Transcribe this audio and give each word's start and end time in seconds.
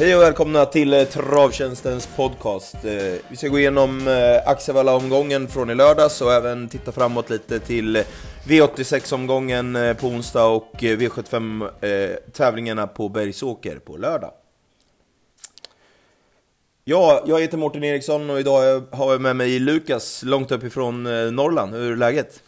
Hej 0.00 0.16
och 0.16 0.22
välkomna 0.22 0.66
till 0.66 0.92
eh, 0.92 1.04
Travtjänstens 1.04 2.08
podcast. 2.16 2.74
Eh, 2.74 3.14
vi 3.28 3.36
ska 3.36 3.48
gå 3.48 3.58
igenom 3.58 4.08
eh, 4.08 4.48
Axevalla-omgången 4.48 5.48
från 5.48 5.70
i 5.70 5.74
lördags 5.74 6.20
och 6.20 6.32
även 6.32 6.68
titta 6.68 6.92
framåt 6.92 7.30
lite 7.30 7.58
till 7.58 8.04
V86-omgången 8.46 9.96
på 10.00 10.06
onsdag 10.06 10.44
och 10.44 10.72
V75-tävlingarna 10.78 12.86
på 12.86 13.08
Bergsåker 13.08 13.78
på 13.78 13.96
lördag. 13.96 14.32
Ja, 16.84 17.24
jag 17.26 17.40
heter 17.40 17.58
Mårten 17.58 17.84
Eriksson 17.84 18.30
och 18.30 18.40
idag 18.40 18.82
har 18.90 19.12
jag 19.12 19.20
med 19.20 19.36
mig 19.36 19.58
Lukas 19.58 20.22
långt 20.22 20.52
uppifrån 20.52 21.02
Norrland. 21.34 21.74
Hur 21.74 21.92
är 21.92 21.96
läget? 21.96 22.42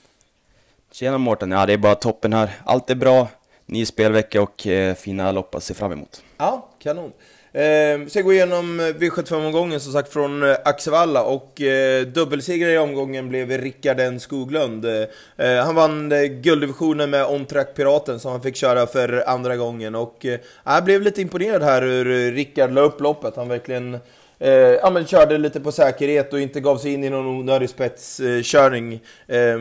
Tjena 0.92 1.18
Mårten, 1.18 1.50
ja 1.50 1.66
det 1.66 1.72
är 1.72 1.78
bara 1.78 1.94
toppen 1.94 2.32
här. 2.32 2.50
Allt 2.64 2.90
är 2.90 2.94
bra, 2.94 3.28
ny 3.72 3.86
spelvecka 3.86 4.42
och 4.42 4.66
eh, 4.66 4.94
fina 4.94 5.32
lopp 5.32 5.54
att 5.54 5.62
se 5.62 5.74
fram 5.74 5.92
emot. 5.92 6.22
Ja, 6.38 6.68
kanon. 6.78 7.12
Eh, 7.54 7.98
vi 7.98 8.06
ska 8.10 8.22
gå 8.22 8.32
igenom 8.32 8.80
eh, 8.80 8.84
V75-omgången 8.84 9.80
som 9.80 9.92
sagt 9.92 10.12
från 10.12 10.42
eh, 10.42 10.56
Axevalla 10.64 11.24
och 11.24 11.60
eh, 11.60 12.06
dubbelsegrare 12.06 12.72
i 12.72 12.78
omgången 12.78 13.28
blev 13.28 13.50
Rickard 13.50 14.00
N 14.00 14.20
Skoglund. 14.20 14.84
Eh, 14.84 15.02
eh 15.36 15.64
han 15.64 15.74
vann 15.74 16.12
eh, 16.12 16.22
gulddivisionen 16.22 17.10
med 17.10 17.26
On-Track 17.26 17.74
Piraten 17.74 18.20
som 18.20 18.32
han 18.32 18.42
fick 18.42 18.56
köra 18.56 18.86
för 18.86 19.28
andra 19.28 19.56
gången 19.56 19.94
och 19.94 20.26
eh, 20.26 20.40
jag 20.64 20.84
blev 20.84 21.02
lite 21.02 21.22
imponerad 21.22 21.62
här 21.62 21.82
hur 21.82 22.32
Rickard 22.32 22.72
la 22.72 22.80
upp 22.80 23.00
loppet. 23.00 23.36
Han 23.36 23.48
verkligen 23.48 23.94
eh, 24.38 24.50
ja, 24.50 24.90
men 24.90 25.06
körde 25.06 25.38
lite 25.38 25.60
på 25.60 25.72
säkerhet 25.72 26.32
och 26.32 26.40
inte 26.40 26.60
gav 26.60 26.76
sig 26.78 26.92
in 26.92 27.04
i 27.04 27.10
någon 27.10 27.26
onödig 27.26 27.70
spetskörning. 27.70 28.92
Eh, 29.26 29.58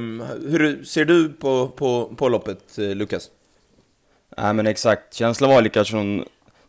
hur 0.50 0.84
ser 0.84 1.06
du 1.06 1.30
på, 1.30 1.68
på, 1.68 2.14
på 2.18 2.30
loppet, 2.30 2.78
eh, 2.78 2.96
Lukas? 2.96 3.30
Nej 4.38 4.54
men 4.54 4.68
exakt, 4.68 5.14
känslan 5.14 5.50
var 5.50 5.62
lika 5.62 5.86
som 5.86 6.18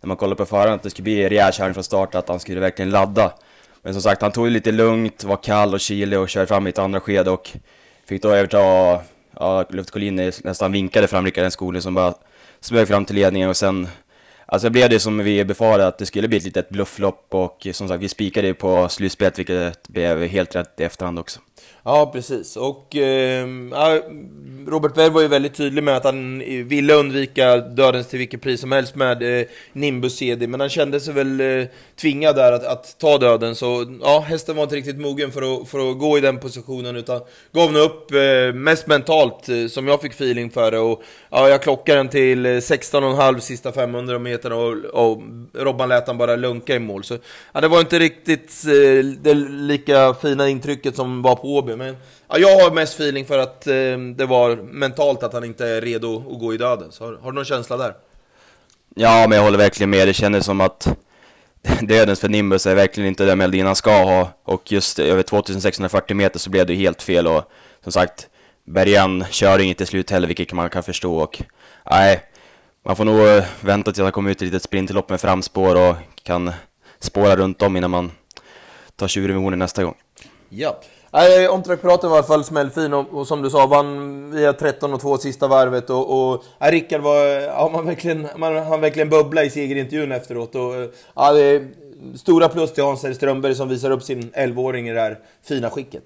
när 0.01 0.09
man 0.09 0.17
kollade 0.17 0.37
på 0.37 0.47
förhand 0.47 0.75
att 0.75 0.83
det 0.83 0.91
skulle 0.91 1.05
bli 1.05 1.29
rejäl 1.29 1.53
körning 1.53 1.75
från 1.75 1.85
start, 1.85 2.15
att 2.15 2.29
han 2.29 2.41
skulle 2.41 2.61
verkligen 2.61 2.91
ladda. 2.91 3.33
Men 3.83 3.93
som 3.93 4.03
sagt, 4.03 4.23
han 4.23 4.33
tog 4.33 4.47
det 4.47 4.51
lite 4.51 4.73
lugnt, 4.73 5.25
var 5.25 5.37
kall 5.37 5.75
och 5.75 5.81
kylig 5.81 6.19
och 6.19 6.29
körde 6.29 6.47
fram 6.47 6.67
i 6.67 6.71
ett 6.71 6.79
andra 6.79 7.01
skede 7.01 7.31
och 7.31 7.51
fick 8.05 8.23
då 8.23 8.31
överta, 8.31 8.59
ja, 9.39 9.65
Luftkolin 9.71 10.33
nästan 10.45 10.73
vinkade 10.73 11.07
fram 11.07 11.25
Rickard 11.25 11.45
den 11.45 11.51
skolan 11.51 11.83
som 11.83 11.95
bara 11.95 12.15
smög 12.61 12.89
fram 12.89 13.05
till 13.05 13.17
ledningen 13.17 13.49
och 13.49 13.57
sen 13.57 13.89
Alltså 14.47 14.71
blev 14.71 14.91
det 14.91 15.01
som 15.01 15.19
vi 15.19 15.45
befarade 15.45 15.87
att 15.87 15.99
det 15.99 16.07
skulle 16.07 16.29
bli 16.29 16.37
ett 16.37 16.45
litet 16.45 16.69
blufflopp 16.69 17.27
och 17.31 17.67
som 17.73 17.89
sagt 17.89 18.03
vi 18.03 18.09
spikade 18.09 18.47
ju 18.47 18.55
på 18.55 18.89
slutspelet 18.89 19.39
vilket 19.39 19.89
blev 19.89 20.27
helt 20.27 20.57
rätt 20.57 20.81
i 20.81 20.85
efterhand 20.85 21.19
också. 21.19 21.41
Ja, 21.85 22.11
precis. 22.13 22.57
Och 22.57 22.97
eh, 22.97 23.47
Robert 24.67 24.95
Berg 24.95 25.11
var 25.11 25.21
ju 25.21 25.29
väldigt 25.29 25.55
tydlig 25.55 25.85
med 25.85 25.97
att 25.97 26.05
han 26.05 26.39
ville 26.69 26.95
undvika 26.95 27.57
dödens 27.57 28.09
till 28.09 28.19
vilket 28.19 28.43
pris 28.43 28.61
som 28.61 28.73
helst 28.73 28.95
med 28.95 29.41
eh, 29.41 29.47
Nimbus 29.73 30.17
CD, 30.17 30.47
men 30.47 30.61
han 30.61 30.69
kände 30.69 31.01
sig 31.01 31.15
väl 31.15 31.41
eh, 31.41 31.67
tvingad 32.01 32.37
där 32.37 32.53
att, 32.53 32.65
att, 32.65 32.99
ta 32.99 33.19
döden, 33.19 33.55
så 33.55 33.99
ja, 34.03 34.25
hästen 34.29 34.57
var 34.57 34.63
inte 34.63 34.77
riktigt 34.77 35.01
mogen 35.01 35.33
för 35.33 35.63
att, 35.63 35.69
för 35.69 35.91
att 35.91 35.99
gå 35.99 36.19
i 36.19 36.21
den 36.21 36.39
positionen, 36.39 36.97
utan 36.97 37.21
gav 37.53 37.73
nog 37.73 37.83
upp 37.83 38.13
eh, 38.13 38.55
mest 38.55 38.87
mentalt, 38.87 39.49
eh, 39.49 39.67
som 39.67 39.89
jag 39.89 40.01
fick 40.01 40.13
feeling 40.13 40.51
för 40.51 40.71
det, 40.71 40.79
och 40.79 41.03
ja, 41.31 41.49
jag 41.49 41.63
klockade 41.63 41.99
den 41.99 42.09
till 42.09 42.47
eh, 42.47 42.49
16,5 42.49 43.39
sista 43.39 43.73
500 43.73 44.19
meter 44.19 44.53
och, 44.53 44.77
och 44.85 45.23
Robban 45.55 45.89
lät 45.89 46.07
han 46.07 46.19
bara 46.19 46.37
lunka 46.37 46.75
i 46.75 46.79
mål, 46.79 47.05
så 47.05 47.19
ja, 47.53 47.61
det 47.61 47.69
var 47.69 47.81
inte 47.81 47.99
riktigt 47.99 48.65
eh, 48.67 49.05
det 49.05 49.35
lika 49.35 50.15
fina 50.15 50.49
intrycket 50.49 50.97
som 50.97 51.23
var 51.23 51.37
på 51.37 51.52
Åby, 51.57 51.77
men 51.77 51.97
ja, 52.29 52.39
jag 52.39 52.61
har 52.61 52.71
mest 52.71 52.95
feeling 52.95 53.27
för 53.27 53.39
att 53.39 53.67
eh, 53.67 53.99
det 54.17 54.27
var 54.27 54.57
mentalt 54.57 55.23
att 55.23 55.33
han 55.33 55.45
inte 55.45 55.67
är 55.67 55.81
redo 55.81 56.33
att 56.33 56.41
gå 56.41 56.55
i 56.55 56.57
döden. 56.57 56.93
Så 56.93 57.05
har, 57.05 57.13
har 57.13 57.33
du 57.33 57.35
någon 57.35 57.45
känsla 57.45 57.77
där? 57.77 57.95
Ja, 58.95 59.27
men 59.29 59.37
jag 59.37 59.45
håller 59.45 59.59
verkligen 59.59 59.91
med. 59.91 60.09
Det 60.09 60.15
kändes 60.15 60.45
som 60.45 60.61
att 60.61 60.89
dödens 61.81 62.21
för 62.21 62.29
Nimbus 62.29 62.67
är 62.67 62.75
verkligen 62.75 63.09
inte 63.09 63.25
den 63.25 63.39
melodin 63.39 63.67
han 63.67 63.77
ska 63.77 64.03
ha. 64.03 64.29
Och 64.45 64.73
just 64.73 64.99
över 64.99 65.23
2640 65.23 66.17
meter 66.17 66.39
så 66.39 66.51
blev 66.51 66.67
det 66.67 66.75
helt 66.75 67.03
fel 67.03 67.27
och 67.27 67.43
som 67.83 67.93
sagt, 67.93 68.29
Bergan 68.65 69.25
kör 69.31 69.59
inget 69.59 69.79
till 69.79 69.87
slut 69.87 70.11
heller, 70.11 70.29
vilket 70.29 70.53
man 70.53 70.71
kan 70.71 70.83
förstå. 70.83 71.17
Och 71.17 71.43
nej, 71.91 72.21
man 72.85 72.97
får 72.97 73.05
nog 73.05 73.29
eh, 73.29 73.45
vänta 73.61 73.93
tills 73.93 74.03
han 74.03 74.13
kommer 74.13 74.31
ut 74.31 74.43
i 74.43 74.45
ett 74.45 74.53
litet 74.53 74.63
sprintlopp 74.63 75.09
med 75.09 75.21
framspår 75.21 75.89
och 75.89 75.97
kan 76.23 76.53
spåra 77.01 77.37
runt 77.37 77.63
om 77.63 77.77
innan 77.77 77.91
man 77.91 78.11
tar 78.97 79.09
tjurvisionen 79.09 79.59
nästa 79.59 79.85
gång. 79.85 79.95
Ja. 80.49 80.81
Nej, 81.15 81.49
Piraten 81.65 82.11
var 82.11 82.17
i 82.17 82.19
alla 82.19 82.27
fall 82.27 82.45
smällfin 82.45 82.95
och, 82.95 83.09
och 83.13 83.27
som 83.27 83.43
du 83.43 83.51
sa, 83.51 83.67
vann 83.67 84.31
via 84.31 84.53
13 84.53 84.95
och 84.95 85.01
2 85.01 85.19
sista 85.19 85.49
varvet 85.49 85.91
och, 85.91 86.33
och 86.33 86.45
ja, 86.59 86.71
Rickard 86.71 87.01
var, 87.01 87.25
ja, 87.25 87.71
man 87.73 87.87
verkligen, 87.87 88.29
man, 88.37 88.57
han 88.57 88.81
verkligen 88.81 89.09
bubbla 89.09 89.45
i 89.45 89.51
segerintervjun 89.51 90.13
efteråt 90.13 90.55
och 90.55 90.95
ja, 91.15 91.33
det 91.33 91.41
är 91.41 91.69
stora 92.17 92.49
plus 92.49 92.73
till 92.73 92.85
Hans 92.85 93.17
Strömberg 93.17 93.55
som 93.55 93.69
visar 93.69 93.91
upp 93.91 94.03
sin 94.03 94.31
11-åring 94.31 94.89
i 94.89 94.93
det 94.93 95.01
här 95.01 95.19
fina 95.45 95.71
skicket. 95.71 96.03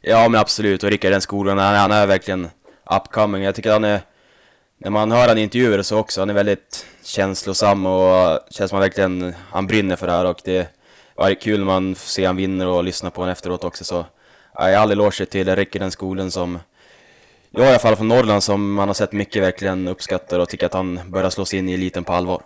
Ja 0.00 0.28
men 0.28 0.40
absolut, 0.40 0.82
och 0.82 0.90
Rickard 0.90 1.12
den 1.12 1.20
skolan, 1.20 1.58
han, 1.58 1.74
han 1.74 1.92
är 1.92 2.06
verkligen 2.06 2.48
upcoming. 2.96 3.42
Jag 3.42 3.54
tycker 3.54 3.72
han 3.72 3.84
är, 3.84 4.00
när 4.78 4.90
man 4.90 5.12
hör 5.12 5.28
han 5.28 5.38
i 5.38 5.42
intervjuer 5.42 5.82
så 5.82 5.98
också, 5.98 6.20
han 6.20 6.30
är 6.30 6.34
väldigt 6.34 6.86
känslosam 7.04 7.86
och 7.86 8.38
känns 8.50 8.70
som 8.70 8.76
han 8.76 8.82
verkligen, 8.82 9.34
han 9.50 9.66
brinner 9.66 9.96
för 9.96 10.06
det 10.06 10.12
här 10.12 10.24
och 10.24 10.40
det 10.44 10.77
var 11.18 11.34
kul 11.34 11.58
när 11.58 11.66
man 11.66 11.94
ser 11.94 12.26
han 12.26 12.36
vinner 12.36 12.66
och 12.66 12.84
lyssnar 12.84 13.10
på 13.10 13.20
honom 13.20 13.32
efteråt 13.32 13.64
också 13.64 13.84
så 13.84 14.06
jag 14.54 14.62
har 14.62 14.72
aldrig 14.72 14.98
eloge 14.98 15.26
till 15.26 15.56
Rickard 15.56 15.82
den 15.82 15.90
skolan 15.90 16.30
som 16.30 16.58
jag 17.50 17.64
i 17.64 17.68
alla 17.68 17.78
fall 17.78 17.96
från 17.96 18.08
Norrland 18.08 18.42
som 18.42 18.74
man 18.74 18.88
har 18.88 18.94
sett 18.94 19.12
mycket 19.12 19.42
verkligen 19.42 19.88
uppskattar 19.88 20.38
och 20.38 20.48
tycker 20.48 20.66
att 20.66 20.74
han 20.74 21.00
börjar 21.06 21.30
slå 21.30 21.44
sig 21.44 21.58
in 21.58 21.68
i 21.68 21.74
eliten 21.74 22.04
på 22.04 22.12
allvar. 22.12 22.42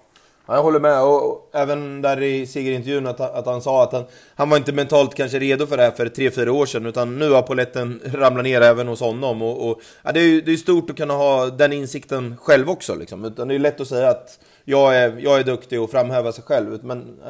Ja, 0.46 0.54
jag 0.54 0.62
håller 0.62 0.80
med, 0.80 1.02
och, 1.02 1.30
och 1.30 1.50
även 1.52 2.02
där 2.02 2.22
i 2.22 2.46
segerintervjun 2.46 3.06
att, 3.06 3.20
att 3.20 3.46
han 3.46 3.62
sa 3.62 3.82
att 3.82 3.92
han, 3.92 4.04
han 4.34 4.50
var 4.50 4.56
inte 4.56 4.72
mentalt 4.72 5.14
kanske 5.14 5.38
redo 5.38 5.66
för 5.66 5.76
det 5.76 5.82
här 5.82 5.90
för 5.90 6.06
3-4 6.06 6.48
år 6.48 6.66
sedan, 6.66 6.86
utan 6.86 7.18
nu 7.18 7.30
har 7.30 7.42
poletten 7.42 8.00
ramlat 8.04 8.44
ner 8.44 8.60
även 8.60 8.88
hos 8.88 9.00
honom. 9.00 9.42
Och, 9.42 9.70
och 9.70 9.80
ja, 10.02 10.12
det 10.12 10.20
är 10.20 10.24
ju 10.24 10.40
det 10.40 10.52
är 10.52 10.56
stort 10.56 10.90
att 10.90 10.96
kunna 10.96 11.14
ha 11.14 11.46
den 11.46 11.72
insikten 11.72 12.36
själv 12.36 12.70
också, 12.70 12.94
liksom. 12.94 13.24
utan 13.24 13.48
det 13.48 13.54
är 13.54 13.58
lätt 13.58 13.80
att 13.80 13.88
säga 13.88 14.08
att 14.08 14.38
jag 14.64 14.96
är, 14.96 15.16
jag 15.18 15.38
är 15.38 15.44
duktig 15.44 15.82
och 15.82 15.90
framhäva 15.90 16.32
sig 16.32 16.44
själv, 16.44 16.84
men 16.84 17.20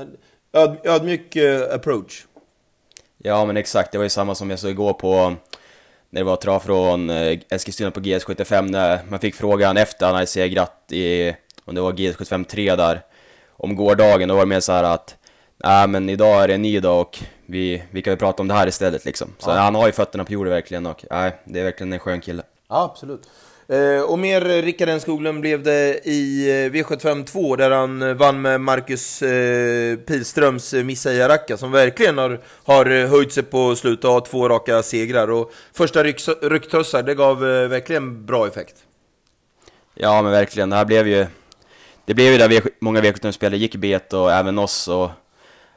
öd, 0.52 0.76
ödmjuk 0.84 1.36
uh, 1.36 1.74
approach. 1.74 2.26
Ja 3.18 3.44
men 3.44 3.56
exakt, 3.56 3.92
det 3.92 3.98
var 3.98 4.02
ju 4.02 4.08
samma 4.08 4.34
som 4.34 4.50
jag 4.50 4.58
såg 4.58 4.70
igår 4.70 4.92
på 4.92 5.36
när 6.10 6.20
det 6.20 6.24
var 6.24 6.36
trav 6.36 6.60
från 6.60 7.10
eh, 7.10 7.38
Eskilstuna 7.50 7.90
på 7.90 8.00
GS75 8.00 8.70
när 8.70 9.00
man 9.08 9.18
fick 9.18 9.34
frågan 9.34 9.76
efter 9.76 10.06
han 10.06 10.14
hade 10.14 10.26
segrat 10.26 10.92
i, 10.92 11.34
om 11.64 11.74
det 11.74 11.80
var 11.80 11.92
GS75 11.92 12.44
3 12.44 12.76
där, 12.76 13.00
om 13.50 13.76
gårdagen, 13.76 14.28
då 14.28 14.34
var 14.34 14.42
det 14.42 14.48
mer 14.48 14.60
så 14.60 14.72
här 14.72 14.84
att 14.84 15.16
Nej 15.64 15.88
men 15.88 16.08
idag 16.08 16.42
är 16.42 16.48
det 16.48 16.54
en 16.54 16.62
ny 16.62 16.80
dag 16.80 17.00
och 17.00 17.18
vi, 17.46 17.82
vi 17.90 18.02
kan 18.02 18.10
väl 18.10 18.18
prata 18.18 18.42
om 18.42 18.48
det 18.48 18.54
här 18.54 18.66
istället 18.66 19.04
liksom. 19.04 19.34
Så 19.38 19.50
ja. 19.50 19.54
han 19.54 19.74
har 19.74 19.86
ju 19.86 19.92
fötterna 19.92 20.24
på 20.24 20.32
jorden 20.32 20.52
verkligen 20.52 20.86
och 20.86 21.04
nej, 21.10 21.36
det 21.44 21.60
är 21.60 21.64
verkligen 21.64 21.92
en 21.92 21.98
skön 21.98 22.20
kille. 22.20 22.42
Ja, 22.68 22.90
absolut. 22.92 23.28
Eh, 23.68 24.02
och 24.02 24.18
mer 24.18 24.50
eh, 24.50 24.62
Rickard 24.62 24.88
N 24.88 25.00
Skoglund 25.00 25.40
blev 25.40 25.62
det 25.62 26.00
i 26.04 26.48
eh, 26.48 26.70
V75 26.70 27.24
2 27.24 27.56
där 27.56 27.70
han 27.70 28.16
vann 28.16 28.42
med 28.42 28.60
Marcus 28.60 29.22
Pilströms 30.06 30.72
Missa 30.72 31.28
Racka 31.28 31.56
som 31.56 31.72
verkligen 31.72 32.18
har, 32.18 32.40
har 32.64 33.06
höjt 33.06 33.32
sig 33.32 33.42
på 33.42 33.76
slutet 33.76 34.04
och 34.04 34.12
har 34.12 34.20
två 34.20 34.48
raka 34.48 34.82
segrar. 34.82 35.30
Och 35.30 35.52
första 35.72 36.02
rycktussar, 36.02 37.02
det 37.02 37.14
gav 37.14 37.40
verkligen 37.68 38.26
bra 38.26 38.46
effekt. 38.46 38.74
Ja 39.94 40.22
men 40.22 40.32
verkligen, 40.32 40.70
det 40.70 40.76
här 40.76 40.84
blev 40.84 41.08
ju... 41.08 41.26
Det 42.04 42.14
blev 42.14 42.32
ju 42.32 42.38
där 42.38 42.48
v 42.48 42.60
många 42.80 43.00
V75-spelare 43.00 43.58
gick 43.58 43.76
bet 43.76 44.12
och 44.12 44.32
även 44.32 44.58
oss 44.58 44.88
och... 44.88 45.10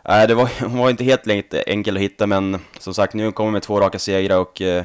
Äh, 0.10 0.28
det 0.28 0.36
var, 0.36 0.50
var 0.78 0.90
inte 0.90 1.04
helt 1.04 1.28
enkelt 1.68 1.98
att 1.98 2.04
hitta 2.04 2.28
men 2.28 2.60
som 2.80 2.94
sagt 2.94 3.14
nu 3.14 3.32
kommer 3.32 3.50
vi 3.50 3.54
med 3.54 3.62
två 3.62 3.80
raka 3.80 4.00
segrar 4.00 4.38
och... 4.38 4.62
Eh, 4.62 4.84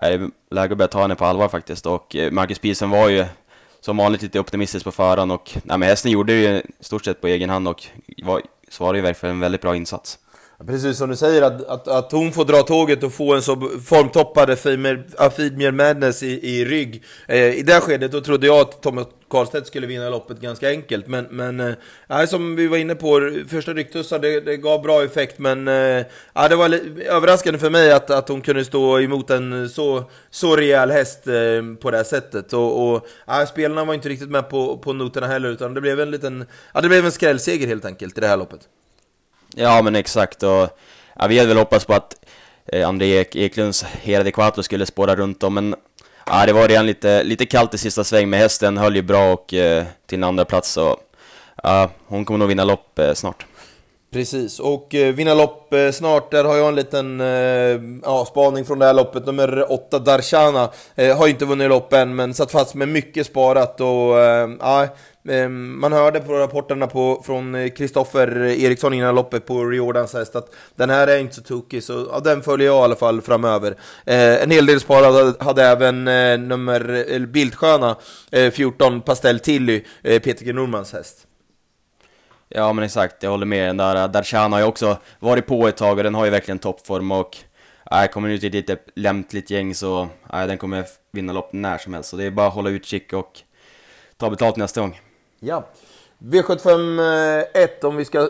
är 0.00 0.18
det 0.18 0.30
läge 0.50 0.72
att 0.72 0.78
börja 0.78 0.88
ta 0.88 1.02
henne 1.02 1.14
på 1.14 1.24
allvar 1.24 1.48
faktiskt. 1.48 1.86
Och 1.86 2.16
eh, 2.16 2.30
Marcus 2.30 2.58
Pilsen 2.58 2.90
var 2.90 3.08
ju 3.08 3.24
som 3.80 3.96
vanligt 3.96 4.22
lite 4.22 4.40
optimistisk 4.40 4.84
på 4.84 4.92
förhand 4.92 5.32
och 5.32 5.50
nej, 5.54 5.78
men 5.78 5.88
hästen 5.88 6.10
gjorde 6.10 6.32
ju 6.32 6.48
i 6.48 6.62
stort 6.80 7.04
sett 7.04 7.20
på 7.20 7.26
egen 7.26 7.50
hand 7.50 7.68
och 7.68 7.86
var, 8.22 8.42
svarade 8.68 8.98
ju 8.98 9.02
verkligen 9.02 9.34
en 9.34 9.40
väldigt 9.40 9.60
bra 9.60 9.76
insats. 9.76 10.18
Precis 10.66 10.98
som 10.98 11.10
du 11.10 11.16
säger, 11.16 11.42
att, 11.42 11.66
att, 11.66 11.88
att 11.88 12.12
hon 12.12 12.32
får 12.32 12.44
dra 12.44 12.62
tåget 12.62 13.02
och 13.02 13.12
få 13.12 13.34
en 13.34 13.42
så 13.42 13.70
formtoppad 13.84 14.50
Afidmir 14.50 15.70
Madness 15.70 16.22
i, 16.22 16.56
i 16.56 16.64
rygg. 16.64 17.04
Eh, 17.26 17.58
I 17.58 17.62
det 17.62 17.80
skedet 17.80 18.12
då 18.12 18.20
trodde 18.20 18.46
jag 18.46 18.60
att 18.60 18.82
Thomas 18.82 19.06
Karlstedt 19.30 19.66
skulle 19.66 19.86
vinna 19.86 20.10
loppet 20.10 20.40
ganska 20.40 20.68
enkelt. 20.68 21.06
Men, 21.06 21.26
men 21.30 21.60
eh, 21.60 22.26
som 22.26 22.56
vi 22.56 22.66
var 22.66 22.76
inne 22.76 22.94
på, 22.94 23.40
första 23.48 23.72
ryktussar 23.72 24.18
det, 24.18 24.40
det 24.40 24.56
gav 24.56 24.82
bra 24.82 25.04
effekt. 25.04 25.38
Men 25.38 25.68
eh, 25.68 26.04
det 26.48 26.56
var 26.56 26.80
överraskande 27.06 27.58
för 27.58 27.70
mig 27.70 27.92
att, 27.92 28.10
att 28.10 28.28
hon 28.28 28.40
kunde 28.40 28.64
stå 28.64 29.00
emot 29.00 29.30
en 29.30 29.68
så, 29.68 30.10
så 30.30 30.56
rejäl 30.56 30.90
häst 30.90 31.26
eh, 31.26 31.74
på 31.80 31.90
det 31.90 31.96
här 31.96 32.04
sättet. 32.04 32.52
Och, 32.52 32.88
och 32.88 33.06
eh, 33.28 33.46
spelarna 33.46 33.84
var 33.84 33.94
inte 33.94 34.08
riktigt 34.08 34.30
med 34.30 34.48
på, 34.48 34.78
på 34.78 34.92
noterna 34.92 35.26
heller, 35.26 35.48
utan 35.48 35.74
det 35.74 35.80
blev 35.80 36.00
en 36.00 36.10
liten, 36.10 36.44
ja, 36.74 36.80
det 36.80 36.88
blev 36.88 37.04
en 37.04 37.12
skrällseger 37.12 37.66
helt 37.66 37.84
enkelt 37.84 38.18
i 38.18 38.20
det 38.20 38.28
här 38.28 38.36
loppet. 38.36 38.60
Ja 39.56 39.82
men 39.82 39.96
exakt 39.96 40.42
och 40.42 40.78
ja, 41.18 41.26
vi 41.28 41.38
hade 41.38 41.48
väl 41.48 41.58
hoppats 41.58 41.84
på 41.84 41.94
att 41.94 42.14
eh, 42.72 42.88
André 42.88 43.20
Ek 43.20 43.36
Eklunds 43.36 43.82
Hera 43.82 44.30
Quattro 44.30 44.62
skulle 44.62 44.86
spåra 44.86 45.16
runt 45.16 45.42
om 45.42 45.54
men 45.54 45.74
ja, 46.26 46.46
det 46.46 46.52
var 46.52 46.68
redan 46.68 46.86
lite, 46.86 47.22
lite 47.22 47.46
kallt 47.46 47.74
i 47.74 47.78
sista 47.78 48.04
sväng 48.04 48.30
men 48.30 48.40
hästen 48.40 48.78
höll 48.78 48.96
ju 48.96 49.02
bra 49.02 49.32
och 49.32 49.54
eh, 49.54 49.84
till 50.06 50.18
en 50.18 50.24
andra 50.24 50.44
plats 50.44 50.70
så 50.70 50.96
ja, 51.62 51.90
hon 52.06 52.24
kommer 52.24 52.38
nog 52.38 52.48
vinna 52.48 52.64
lopp 52.64 52.98
eh, 52.98 53.14
snart. 53.14 53.46
Precis, 54.12 54.60
och 54.60 54.94
eh, 54.94 55.14
vinna 55.14 55.34
lopp 55.34 55.72
eh, 55.74 55.90
snart, 55.90 56.30
där 56.30 56.44
har 56.44 56.56
jag 56.56 56.68
en 56.68 56.74
liten 56.74 57.20
eh, 57.20 58.00
ja, 58.02 58.24
spaning 58.28 58.64
från 58.64 58.78
det 58.78 58.86
här 58.86 58.94
loppet. 58.94 59.26
Nummer 59.26 59.72
8, 59.72 59.98
Darshana, 59.98 60.70
eh, 60.94 61.18
har 61.18 61.28
inte 61.28 61.44
vunnit 61.44 61.68
lopp 61.68 61.92
än, 61.92 62.16
men 62.16 62.34
satt 62.34 62.52
fast 62.52 62.74
med 62.74 62.88
mycket 62.88 63.26
sparat 63.26 63.80
och 63.80 64.20
eh, 64.20 64.50
ja, 64.60 64.86
eh, 65.28 65.48
man 65.48 65.92
hörde 65.92 66.20
på 66.20 66.32
rapporterna 66.32 66.86
på, 66.86 67.22
från 67.26 67.70
Kristoffer 67.70 68.42
Eriksson 68.42 68.94
innan 68.94 69.14
loppet 69.14 69.46
på 69.46 69.64
Riordans 69.64 70.14
häst 70.14 70.36
att 70.36 70.54
den 70.76 70.90
här 70.90 71.06
är 71.06 71.18
inte 71.18 71.34
så 71.34 71.42
tokig, 71.42 71.82
så 71.82 72.06
ja, 72.12 72.20
den 72.20 72.42
följer 72.42 72.66
jag 72.66 72.80
i 72.80 72.84
alla 72.84 72.96
fall 72.96 73.20
framöver. 73.20 73.76
Eh, 74.06 74.42
en 74.42 74.50
hel 74.50 74.66
del 74.66 74.80
sparad 74.80 75.36
hade, 75.42 75.64
även 75.64 76.08
eh, 76.08 76.38
nummer, 76.38 77.26
Bildsköna, 77.26 77.96
14, 78.52 78.94
eh, 78.94 79.00
Pastell 79.00 79.40
Tilly, 79.40 79.84
eh, 80.02 80.22
Peter 80.22 80.44
G. 80.44 80.52
Normans 80.52 80.92
häst. 80.92 81.26
Ja 82.52 82.72
men 82.72 82.84
exakt, 82.84 83.22
jag 83.22 83.30
håller 83.30 83.46
med. 83.46 83.68
Den 83.68 83.76
där 83.76 83.96
eh, 83.96 84.08
Darshan 84.08 84.52
har 84.52 84.60
ju 84.60 84.64
också 84.66 84.98
varit 85.18 85.46
på 85.46 85.68
ett 85.68 85.76
tag 85.76 85.98
och 85.98 86.04
den 86.04 86.14
har 86.14 86.24
ju 86.24 86.30
verkligen 86.30 86.58
toppform 86.58 87.12
och 87.12 87.36
äh, 87.90 88.06
kommer 88.06 88.28
ut 88.28 88.44
i 88.44 88.46
ett 88.46 88.54
lite 88.54 88.76
lämpligt 88.94 89.50
gäng 89.50 89.74
så 89.74 90.08
äh, 90.32 90.46
den 90.46 90.58
kommer 90.58 90.84
vinna 91.12 91.32
lopp 91.32 91.52
när 91.52 91.78
som 91.78 91.94
helst. 91.94 92.10
Så 92.10 92.16
det 92.16 92.24
är 92.24 92.30
bara 92.30 92.46
att 92.46 92.54
hålla 92.54 92.70
utkik 92.70 93.12
och 93.12 93.40
ta 94.16 94.30
betalt 94.30 94.56
nästa 94.56 94.80
gång. 94.80 95.00
Ja. 95.40 95.68
V75 96.22 97.00
1, 97.54 97.84
eh, 97.84 97.88
om 97.88 97.96
vi 97.96 98.04
ska 98.04 98.28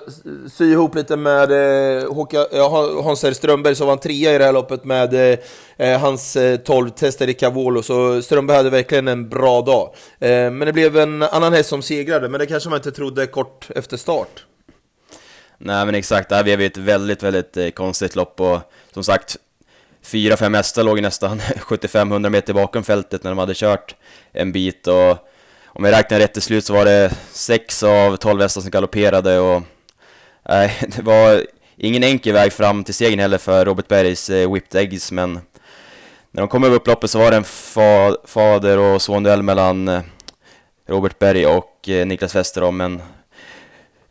sy 0.53 0.73
ihop 0.73 0.95
lite 0.95 1.17
med 1.17 1.51
eh, 1.53 3.03
Hans 3.03 3.25
R. 3.25 3.33
Strömberg 3.33 3.75
som 3.75 3.87
vann 3.87 3.99
trea 3.99 4.35
i 4.35 4.39
det 4.39 4.45
här 4.45 4.53
loppet 4.53 4.85
med 4.85 5.15
eh, 5.15 5.39
eh 5.77 6.01
hans 6.01 6.37
eh, 6.37 6.57
12 6.57 6.91
tester 6.91 7.29
i 7.29 7.35
Cavolo, 7.35 7.83
så 7.83 8.23
Strömberg 8.23 8.57
hade 8.57 8.71
verkligen 8.71 9.09
en 9.09 9.29
bra 9.29 9.63
dag. 9.63 9.95
Eh, 10.19 10.51
men 10.51 10.61
det 10.61 10.73
blev 10.73 10.97
en 10.97 11.23
annan 11.23 11.53
häst 11.53 11.69
som 11.69 11.83
segrade, 11.83 12.29
men 12.29 12.41
det 12.41 12.47
kanske 12.47 12.71
man 12.71 12.77
inte 12.77 12.93
trodde 12.93 13.27
kort 13.27 13.71
efter 13.77 13.97
start. 13.97 14.45
Nej 15.59 15.87
men 15.87 15.95
exakt, 15.95 16.29
det 16.29 16.37
här 16.37 16.43
blev 16.43 16.61
ett 16.61 16.77
väldigt, 16.77 17.23
väldigt 17.23 17.57
eh, 17.57 17.71
konstigt 17.71 18.17
lopp 18.17 18.41
och 18.41 18.59
som 18.95 19.05
sagt 19.05 19.37
Fyra, 20.03 20.37
fem 20.37 20.55
hästar 20.55 20.85
låg 20.85 21.03
nästan 21.03 21.41
75-100 21.41 22.29
meter 22.29 22.55
bakom 22.55 22.85
fältet 22.85 23.25
när 23.25 23.31
de 23.31 23.39
hade 23.39 23.55
kört 23.55 23.95
en 24.33 24.53
bit 24.53 24.87
och 24.87 25.30
om 25.73 25.85
jag 25.85 25.93
räknar 25.93 26.19
rätt 26.19 26.33
till 26.33 26.43
slut 26.43 26.65
så 26.65 26.73
var 26.73 26.85
det 26.85 27.13
sex 27.33 27.83
av 27.83 28.17
tolv 28.17 28.43
hästar 28.43 28.61
som 28.61 28.71
galopperade 28.71 29.39
och 29.39 29.63
nej, 30.49 30.77
det 30.97 31.03
var 31.03 31.47
ingen 31.77 32.05
enkel 32.05 32.33
väg 32.33 32.53
fram 32.53 32.85
till 32.85 32.95
segern 32.95 33.19
heller 33.19 33.39
för 33.39 33.65
Robert 33.65 33.89
Bergs 33.89 34.31
eh, 34.31 34.53
Whipped 34.53 34.81
Eggs, 34.81 35.13
men 35.13 35.33
när 36.31 36.43
de 36.43 36.49
kom 36.49 36.65
över 36.65 36.77
upploppet 36.77 37.11
så 37.11 37.19
var 37.19 37.31
det 37.31 37.37
en 37.37 37.45
fa 37.45 38.17
fader 38.25 38.79
och 38.79 39.03
sonduell 39.03 39.43
mellan 39.43 39.89
eh, 39.89 40.03
Robert 40.89 41.19
Berg 41.19 41.47
och 41.47 41.89
eh, 41.89 42.07
Niklas 42.07 42.35
Westerholm, 42.35 42.77
men 42.77 43.03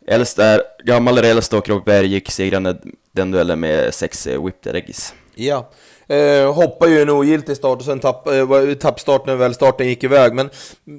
äldst 0.06 0.38
är, 0.38 0.62
gammal 0.84 1.18
är 1.18 1.22
äldst 1.22 1.52
och 1.52 1.68
Robert 1.68 1.84
Berg 1.84 2.06
gick 2.06 2.30
segrande 2.30 2.76
den 3.12 3.30
duellen 3.30 3.60
med 3.60 3.94
sex 3.94 4.26
eh, 4.26 4.44
Whipped 4.44 4.76
Eggs. 4.76 5.14
Ja, 5.34 5.70
Eh, 6.10 6.54
hoppar 6.54 6.86
ju 6.86 7.02
en 7.02 7.10
ogiltig 7.10 7.56
start 7.56 7.78
och 7.78 7.84
sen 7.84 8.00
tapp, 8.00 8.28
eh, 8.28 8.74
tappstart 8.74 9.26
när 9.26 9.36
väl 9.36 9.54
starten 9.54 9.88
gick 9.88 10.04
iväg. 10.04 10.34
Men 10.34 10.50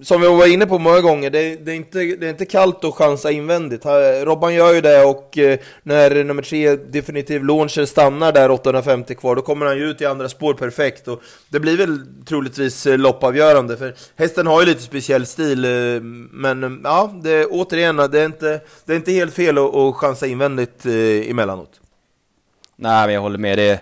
som 0.03 0.21
vi 0.21 0.27
var 0.27 0.47
inne 0.47 0.65
på 0.65 0.77
många 0.77 1.01
gånger, 1.01 1.29
det, 1.29 1.55
det, 1.55 1.71
är, 1.71 1.75
inte, 1.75 1.99
det 1.99 2.25
är 2.25 2.29
inte 2.29 2.45
kallt 2.45 2.83
att 2.83 2.93
chansa 2.93 3.31
invändigt. 3.31 3.85
Robban 4.23 4.53
gör 4.53 4.73
ju 4.73 4.81
det 4.81 5.03
och 5.03 5.37
eh, 5.37 5.59
när 5.83 6.23
nummer 6.23 6.41
tre 6.43 6.75
definitiv 6.75 7.43
launcher 7.43 7.85
stannar 7.85 8.31
där 8.31 8.51
850 8.51 9.15
kvar, 9.15 9.35
då 9.35 9.41
kommer 9.41 9.65
han 9.65 9.77
ju 9.77 9.89
ut 9.89 10.01
i 10.01 10.05
andra 10.05 10.29
spår 10.29 10.53
perfekt. 10.53 11.07
Och 11.07 11.21
det 11.49 11.59
blir 11.59 11.77
väl 11.77 11.99
troligtvis 12.25 12.87
eh, 12.87 12.97
loppavgörande, 12.97 13.77
för 13.77 13.93
hästen 14.15 14.47
har 14.47 14.61
ju 14.61 14.67
lite 14.67 14.81
speciell 14.81 15.25
stil. 15.25 15.65
Eh, 15.65 16.01
men 16.31 16.63
eh, 16.63 16.69
ja, 16.83 17.13
det, 17.23 17.45
återigen, 17.45 17.97
det 17.97 18.19
är, 18.21 18.25
inte, 18.25 18.61
det 18.85 18.93
är 18.93 18.97
inte 18.97 19.11
helt 19.11 19.33
fel 19.33 19.57
att, 19.57 19.75
att 19.75 19.95
chansa 19.95 20.27
invändigt 20.27 20.85
eh, 20.85 21.29
emellanåt. 21.29 21.71
Nej, 22.75 23.05
men 23.05 23.13
jag 23.13 23.21
håller 23.21 23.37
med. 23.37 23.57
Det 23.57 23.81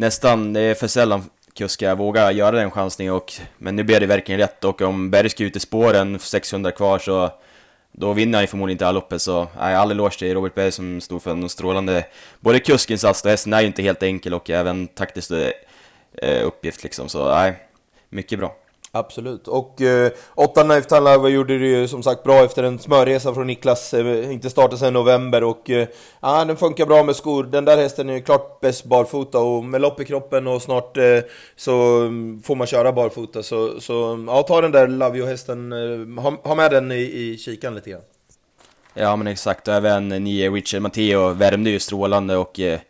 nästan, 0.00 0.52
det 0.52 0.60
är 0.60 0.74
för 0.74 0.86
sällan 0.86 1.24
kuskar 1.54 1.94
vågar 1.94 2.30
göra 2.30 2.56
den 2.56 2.70
chansningen 2.70 3.14
och 3.14 3.32
men 3.58 3.76
nu 3.76 3.82
blir 3.82 4.00
det 4.00 4.06
verkligen 4.06 4.40
rätt 4.40 4.64
och 4.64 4.82
om 4.82 5.10
Berg 5.10 5.30
ska 5.30 5.44
ut 5.44 5.56
i 5.56 5.60
spåren 5.60 6.18
600 6.18 6.70
kvar 6.70 6.98
så 6.98 7.30
då 7.92 8.12
vinner 8.12 8.38
han 8.38 8.42
ju 8.42 8.46
förmodligen 8.46 8.74
inte 8.74 8.92
loppet 8.92 9.22
så 9.22 9.48
nej, 9.58 9.74
all 9.74 9.90
eloge 9.90 10.18
till 10.18 10.34
Robert 10.34 10.54
Berg 10.54 10.72
som 10.72 11.00
stod 11.00 11.22
för 11.22 11.30
en 11.30 11.48
strålande 11.48 12.06
både 12.40 12.58
kuskinsats 12.60 13.24
och 13.24 13.30
hästen 13.30 13.52
är 13.52 13.60
ju 13.60 13.66
inte 13.66 13.82
helt 13.82 14.02
enkel 14.02 14.34
och 14.34 14.50
även 14.50 14.88
taktiskt 14.88 15.30
eh, 15.30 16.46
uppgift 16.46 16.82
liksom 16.82 17.08
så 17.08 17.34
nej, 17.34 17.54
mycket 18.08 18.38
bra. 18.38 18.59
Absolut, 18.92 19.48
och 19.48 19.80
eh, 19.80 20.12
åtta 20.34 20.62
Knife 20.62 20.88
Time 20.88 21.28
gjorde 21.28 21.58
det 21.58 21.66
ju 21.66 21.88
som 21.88 22.02
sagt 22.02 22.22
bra 22.22 22.44
efter 22.44 22.62
en 22.62 22.78
smörresa 22.78 23.34
från 23.34 23.46
Niklas, 23.46 23.94
eh, 23.94 24.32
inte 24.32 24.50
startat 24.50 24.78
sedan 24.78 24.92
november 24.92 25.44
och 25.44 25.70
eh, 25.70 25.88
ja, 26.20 26.44
den 26.44 26.56
funkar 26.56 26.86
bra 26.86 27.02
med 27.02 27.16
skor. 27.16 27.44
Den 27.44 27.64
där 27.64 27.76
hästen 27.76 28.08
är 28.08 28.14
ju 28.14 28.22
klart 28.22 28.60
bäst 28.60 28.84
barfota 28.84 29.38
och 29.38 29.64
med 29.64 29.80
lopp 29.80 30.00
i 30.00 30.04
kroppen 30.04 30.46
och 30.46 30.62
snart 30.62 30.96
eh, 30.96 31.18
så 31.56 32.00
mm, 32.00 32.42
får 32.42 32.56
man 32.56 32.66
köra 32.66 32.92
barfota. 32.92 33.42
Så, 33.42 33.80
så 33.80 34.12
mm, 34.12 34.28
ja, 34.28 34.42
ta 34.42 34.60
den 34.60 34.72
där 34.72 34.88
Love 34.88 35.18
You-hästen, 35.18 35.72
eh, 35.72 36.22
ha, 36.22 36.36
ha, 36.42 36.54
med 36.54 36.70
den 36.70 36.92
i, 36.92 37.02
i 37.02 37.38
kikan 37.38 37.74
lite 37.74 37.90
grann. 37.90 38.02
Ja 38.94 39.16
men 39.16 39.26
exakt, 39.26 39.68
och 39.68 39.74
även 39.74 40.08
nio 40.08 40.50
Richard 40.50 40.82
Matteo 40.82 41.28
värmde 41.28 41.70
ju 41.70 41.78
strålande 41.78 42.36
och 42.36 42.60
eh, 42.60 42.80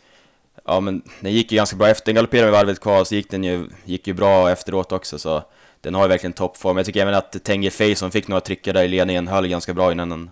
ja 0.65 0.81
men 0.81 1.03
den 1.21 1.33
gick 1.33 1.53
ju 1.53 1.57
ganska 1.57 1.77
bra 1.77 1.89
efter, 1.89 2.07
den 2.07 2.15
galopperade 2.15 2.51
med 2.51 2.61
varvet 2.61 2.81
kvar 2.81 3.05
så 3.05 3.15
gick 3.15 3.31
den 3.31 3.45
ju, 3.45 3.67
gick 3.85 4.07
ju 4.07 4.15
bra 4.15 4.51
efteråt 4.51 4.93
också 4.93 5.19
så 5.19 5.43
den 5.81 5.95
har 5.95 6.03
ju 6.03 6.09
verkligen 6.09 6.33
toppform. 6.33 6.77
Jag 6.77 6.87
tycker 6.87 7.03
även 7.03 7.15
att 7.15 7.45
Tengi 7.45 7.71
Fey 7.71 7.95
som 7.95 8.11
fick 8.11 8.29
några 8.29 8.41
tryckare 8.41 8.79
där 8.79 8.85
i 8.85 8.89
ledningen 8.89 9.29
höll 9.29 9.49
ganska 9.49 9.75
bra 9.75 9.93
innan 9.93 10.09
den 10.09 10.31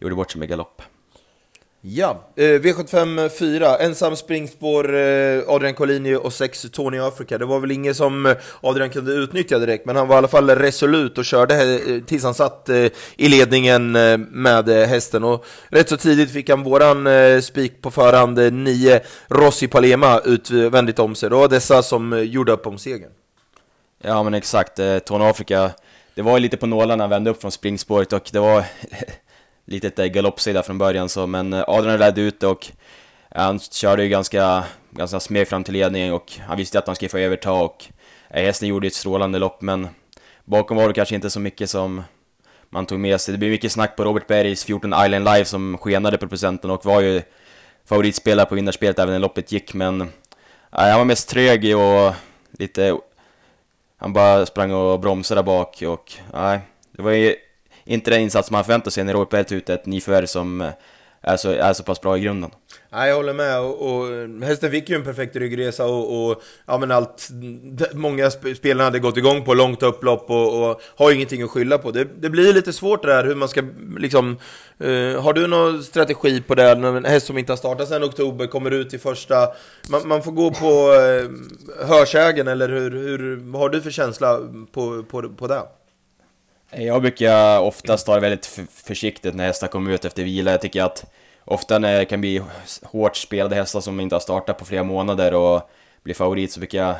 gjorde 0.00 0.14
bort 0.14 0.30
sig 0.30 0.38
med 0.38 0.48
galopp. 0.48 0.82
Ja, 1.82 2.28
eh, 2.36 2.42
V75 2.42 3.28
4, 3.28 3.76
ensam 3.76 4.16
springspår 4.16 4.94
eh, 4.94 5.42
Adrian 5.46 5.74
Collini 5.74 6.14
och 6.14 6.32
6 6.32 6.66
Tony 6.72 6.98
Afrika. 6.98 7.38
Det 7.38 7.44
var 7.44 7.60
väl 7.60 7.70
ingen 7.70 7.94
som 7.94 8.26
eh, 8.26 8.36
Adrian 8.60 8.90
kunde 8.90 9.12
utnyttja 9.12 9.58
direkt, 9.58 9.86
men 9.86 9.96
han 9.96 10.08
var 10.08 10.16
i 10.16 10.18
alla 10.18 10.28
fall 10.28 10.50
resolut 10.50 11.18
och 11.18 11.24
körde 11.24 11.54
eh, 11.54 12.00
tills 12.06 12.24
han 12.24 12.34
satt 12.34 12.68
eh, 12.68 12.86
i 13.16 13.28
ledningen 13.28 13.96
eh, 13.96 14.18
med 14.18 14.68
eh, 14.68 14.88
hästen. 14.88 15.24
Och 15.24 15.44
rätt 15.68 15.88
så 15.88 15.96
tidigt 15.96 16.30
fick 16.30 16.48
han 16.48 16.62
våran 16.62 17.06
eh, 17.06 17.40
spik 17.40 17.82
på 17.82 17.90
förhand, 17.90 18.52
9 18.52 19.00
Rossi 19.28 19.68
Palema 19.68 20.20
utvändigt 20.24 20.98
om 20.98 21.14
sig. 21.14 21.30
Det 21.30 21.36
var 21.36 21.48
dessa 21.48 21.82
som 21.82 22.24
gjorde 22.26 22.52
upp 22.52 22.66
om 22.66 22.78
segern. 22.78 23.10
Ja 24.02 24.22
men 24.22 24.34
exakt, 24.34 24.78
eh, 24.78 24.98
Tony 24.98 25.24
Afrika, 25.24 25.70
det 26.14 26.22
var 26.22 26.36
ju 26.36 26.42
lite 26.42 26.56
på 26.56 26.66
nålarna 26.66 26.96
när 26.96 27.04
han 27.04 27.10
vände 27.10 27.30
upp 27.30 27.40
från 27.40 27.52
springspåret 27.52 28.12
och 28.12 28.30
det 28.32 28.40
var 28.40 28.64
lite 29.64 30.04
eh, 30.04 30.10
galoppsida 30.10 30.62
från 30.62 30.78
början 30.78 31.08
så, 31.08 31.26
men 31.26 31.52
eh, 31.52 31.64
Adrian 31.66 31.98
ledde 31.98 32.20
ut 32.20 32.42
och 32.42 32.66
eh, 33.30 33.42
han 33.42 33.58
körde 33.58 34.02
ju 34.02 34.08
ganska, 34.08 34.64
ganska 34.90 35.20
smeg 35.20 35.48
fram 35.48 35.64
till 35.64 35.74
ledningen 35.74 36.14
och 36.14 36.32
han 36.46 36.56
visste 36.56 36.78
att 36.78 36.86
han 36.86 36.96
skulle 36.96 37.08
få 37.08 37.18
överta 37.18 37.52
och 37.52 37.84
eh, 38.30 38.42
hästen 38.42 38.68
gjorde 38.68 38.86
ett 38.86 38.94
strålande 38.94 39.38
lopp 39.38 39.62
men 39.62 39.88
bakom 40.44 40.76
var 40.76 40.88
det 40.88 40.94
kanske 40.94 41.14
inte 41.14 41.30
så 41.30 41.40
mycket 41.40 41.70
som 41.70 42.02
man 42.70 42.86
tog 42.86 43.00
med 43.00 43.20
sig. 43.20 43.32
Det 43.32 43.38
blev 43.38 43.50
mycket 43.50 43.72
snack 43.72 43.96
på 43.96 44.04
Robert 44.04 44.26
Bergs 44.26 44.64
14 44.64 44.92
Island 45.04 45.24
Live 45.24 45.44
som 45.44 45.78
skenade 45.78 46.18
på 46.18 46.28
procenten 46.28 46.70
och 46.70 46.84
var 46.84 47.00
ju 47.00 47.22
favoritspelare 47.88 48.46
på 48.46 48.54
vinnarspelet 48.54 48.98
även 48.98 49.12
när 49.12 49.18
loppet 49.18 49.52
gick 49.52 49.74
men 49.74 50.08
han 50.70 50.98
var 50.98 51.04
mest 51.04 51.28
trög 51.28 51.76
och 51.76 52.14
lite 52.58 52.98
han 54.00 54.12
bara 54.12 54.46
sprang 54.46 54.72
och 54.72 55.00
bromsade 55.00 55.38
där 55.38 55.46
bak 55.46 55.82
och 55.86 56.12
nej, 56.32 56.60
det 56.92 57.02
var 57.02 57.10
ju 57.10 57.34
inte 57.84 58.10
den 58.10 58.20
insats 58.20 58.50
man 58.50 58.64
förväntade 58.64 58.90
sig 58.90 59.04
när 59.04 59.12
Robert 59.12 59.30
Pelt 59.30 59.52
ut 59.52 59.70
ett 59.70 59.86
nyförvärv 59.86 60.26
som 60.26 60.60
eh, 60.60 60.70
är 61.22 61.36
så, 61.36 61.50
är 61.50 61.72
så 61.72 61.82
pass 61.82 62.00
bra 62.00 62.18
i 62.18 62.20
grunden. 62.20 62.50
Nej, 62.92 63.08
jag 63.08 63.16
håller 63.16 63.32
med. 63.32 63.60
Och, 63.60 63.90
och 63.90 64.06
hästen 64.42 64.70
fick 64.70 64.88
ju 64.88 64.96
en 64.96 65.04
perfekt 65.04 65.36
ryggresa 65.36 65.86
och, 65.86 66.30
och 66.30 66.42
ja, 66.66 66.78
men 66.78 66.90
allt, 66.90 67.28
många 67.92 68.30
spelarna 68.30 68.84
hade 68.84 68.98
gått 68.98 69.16
igång 69.16 69.44
på 69.44 69.54
långt 69.54 69.82
upplopp 69.82 70.30
och, 70.30 70.70
och 70.70 70.80
har 70.96 71.12
ingenting 71.12 71.42
att 71.42 71.50
skylla 71.50 71.78
på. 71.78 71.90
Det, 71.90 72.08
det 72.20 72.30
blir 72.30 72.52
lite 72.52 72.72
svårt 72.72 73.02
det 73.02 73.08
där 73.08 73.24
hur 73.24 73.34
man 73.34 73.48
ska 73.48 73.62
liksom... 73.98 74.38
Uh, 74.84 75.20
har 75.20 75.32
du 75.32 75.46
någon 75.46 75.82
strategi 75.82 76.42
på 76.42 76.54
det? 76.54 76.70
En 76.70 77.04
häst 77.04 77.26
som 77.26 77.38
inte 77.38 77.52
har 77.52 77.56
startat 77.56 77.88
sedan 77.88 78.04
oktober 78.04 78.46
kommer 78.46 78.70
ut 78.70 78.94
i 78.94 78.98
första... 78.98 79.48
Man, 79.90 80.08
man 80.08 80.22
får 80.22 80.32
gå 80.32 80.50
på 80.50 80.92
uh, 80.92 81.30
hörsägen 81.86 82.48
eller 82.48 82.68
hur, 82.68 82.90
hur, 82.90 83.36
vad 83.36 83.62
har 83.62 83.68
du 83.68 83.80
för 83.80 83.90
känsla 83.90 84.40
på, 84.72 85.02
på, 85.02 85.28
på 85.28 85.46
det? 85.46 85.62
Jag 86.72 87.02
brukar 87.02 87.60
oftast 87.60 88.06
ta 88.06 88.14
det 88.14 88.20
väldigt 88.20 88.46
försiktigt 88.70 89.34
när 89.34 89.46
hästar 89.46 89.66
kommer 89.66 89.90
ut 89.90 90.04
efter 90.04 90.24
vila. 90.24 90.50
Jag 90.50 90.60
tycker 90.60 90.82
att 90.82 91.04
ofta 91.44 91.78
när 91.78 91.98
det 91.98 92.04
kan 92.04 92.20
bli 92.20 92.42
hårt 92.82 93.16
spelade 93.16 93.56
hästar 93.56 93.80
som 93.80 94.00
inte 94.00 94.14
har 94.14 94.20
startat 94.20 94.58
på 94.58 94.64
flera 94.64 94.82
månader 94.82 95.34
och 95.34 95.70
blir 96.02 96.14
favorit 96.14 96.52
så 96.52 96.60
brukar 96.60 96.78
jag... 96.78 96.94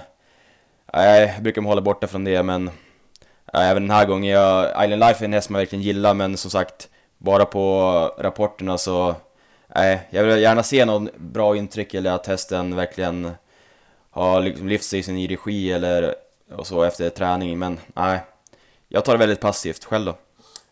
Nej, 0.92 1.32
jag 1.34 1.42
brukar 1.42 1.62
hålla 1.62 1.80
borta 1.80 2.06
från 2.06 2.24
det 2.24 2.42
men... 2.42 2.70
Även 3.52 3.82
den 3.82 3.96
här 3.96 4.06
gången, 4.06 4.30
jag, 4.32 4.84
Island 4.84 5.00
Life 5.00 5.24
är 5.24 5.24
en 5.24 5.32
häst 5.32 5.50
man 5.50 5.58
verkligen 5.58 5.82
gillar 5.82 6.14
men 6.14 6.36
som 6.36 6.50
sagt, 6.50 6.88
bara 7.18 7.44
på 7.44 8.14
rapporterna 8.18 8.78
så... 8.78 9.14
Nej, 9.74 10.00
jag 10.10 10.24
vill 10.24 10.42
gärna 10.42 10.62
se 10.62 10.84
något 10.84 11.16
bra 11.16 11.56
intryck 11.56 11.94
eller 11.94 12.12
att 12.12 12.26
hästen 12.26 12.76
verkligen 12.76 13.30
har 14.10 14.40
liksom 14.40 14.68
lyft 14.68 14.84
sig 14.84 14.98
i 14.98 15.02
sin 15.02 15.28
regi 15.28 15.72
eller 15.72 16.14
och 16.56 16.66
så 16.66 16.82
efter 16.82 17.10
träning 17.10 17.58
men 17.58 17.80
nej. 17.94 18.20
Jag 18.92 19.04
tar 19.04 19.12
det 19.12 19.18
väldigt 19.18 19.40
passivt 19.40 19.84
själv 19.84 20.04
då. 20.04 20.18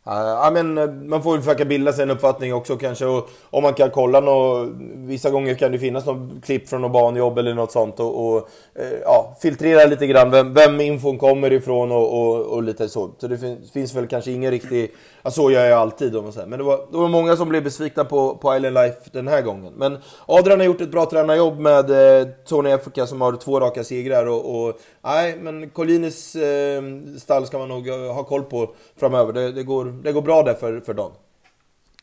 Eh, 0.08 0.14
ja, 0.14 0.50
men 0.54 0.78
eh, 0.78 0.90
man 0.90 1.22
får 1.22 1.32
väl 1.32 1.42
försöka 1.42 1.64
bilda 1.64 1.92
sig 1.92 2.02
en 2.02 2.10
uppfattning 2.10 2.54
också 2.54 2.76
kanske. 2.76 3.06
Och 3.06 3.30
om 3.50 3.62
man 3.62 3.74
kan 3.74 3.90
kolla 3.90 4.20
något, 4.20 4.68
Vissa 4.94 5.30
gånger 5.30 5.54
kan 5.54 5.72
det 5.72 5.78
finnas 5.78 6.06
något 6.06 6.44
klipp 6.44 6.68
från 6.68 6.82
något 6.82 6.92
banjobb 6.92 7.38
eller 7.38 7.54
något 7.54 7.72
sånt. 7.72 8.00
Och, 8.00 8.26
och 8.26 8.48
eh, 8.74 8.98
ja, 9.04 9.36
filtrera 9.40 9.84
lite 9.84 10.06
grann 10.06 10.30
vem, 10.30 10.54
vem 10.54 10.80
infon 10.80 11.18
kommer 11.18 11.52
ifrån 11.52 11.92
och, 11.92 12.20
och, 12.20 12.46
och 12.46 12.62
lite 12.62 12.88
så. 12.88 13.10
Så 13.18 13.28
det 13.28 13.38
finns, 13.38 13.72
finns 13.72 13.94
väl 13.94 14.06
kanske 14.06 14.30
ingen 14.30 14.50
riktig... 14.50 14.94
Ja, 15.22 15.30
så 15.30 15.50
gör 15.50 15.64
jag 15.64 15.78
alltid 15.78 16.16
om 16.16 16.24
man 16.24 16.32
säger. 16.32 16.46
Men 16.46 16.58
det 16.58 16.64
var, 16.64 16.80
det 16.90 16.96
var 16.96 17.08
många 17.08 17.36
som 17.36 17.48
blev 17.48 17.64
besvikna 17.64 18.04
på, 18.04 18.36
på 18.36 18.56
Island 18.56 18.74
Life 18.74 18.98
den 19.12 19.28
här 19.28 19.42
gången. 19.42 19.72
Men 19.76 19.98
Adrian 20.26 20.60
har 20.60 20.66
gjort 20.66 20.80
ett 20.80 20.90
bra 20.90 21.06
tränarjobb 21.06 21.58
med 21.58 22.20
eh, 22.20 22.28
Tony 22.46 22.70
Africa 22.70 23.06
som 23.06 23.20
har 23.20 23.32
två 23.32 23.60
raka 23.60 23.84
segrar. 23.84 24.26
Och, 24.26 24.66
och 24.66 24.80
nej, 25.04 25.38
men 25.40 25.70
Collinis 25.70 26.36
eh, 26.36 26.82
stall 27.18 27.46
ska 27.46 27.58
man 27.58 27.68
nog 27.68 27.88
ha 27.88 28.24
koll 28.24 28.42
på 28.42 28.74
framöver. 28.96 29.32
Det, 29.32 29.52
det 29.52 29.62
går 29.62 29.97
det 30.02 30.12
går 30.12 30.22
bra 30.22 30.42
där 30.42 30.54
för, 30.54 30.80
för 30.80 30.94
Don. 30.94 31.12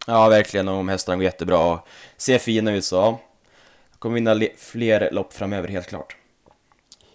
Ja, 0.08 0.30
verkligen. 0.30 0.68
Och 0.68 0.86
hästarna 0.86 1.16
går 1.16 1.24
jättebra 1.24 1.74
och 1.74 1.80
ser 2.18 2.38
fina 2.38 2.74
ut 2.74 2.86
så. 2.86 3.20
Kommer 4.00 4.16
vinna 4.16 4.48
fler 4.58 5.10
lopp 5.12 5.34
framöver, 5.34 5.68
helt 5.68 5.88
klart. 5.88 6.16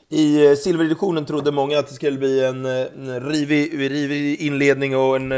I 0.09 0.47
eh, 0.47 0.55
silvereditionen 0.55 1.27
trodde 1.27 1.53
många 1.53 1.79
att 1.79 1.89
det 1.89 1.95
skulle 1.95 2.19
bli 2.19 2.45
en, 2.45 2.67
eh, 2.67 2.87
en 2.97 3.31
rivig, 3.31 3.81
rivig 3.91 4.41
inledning 4.41 4.97
och 4.97 5.17
en 5.17 5.33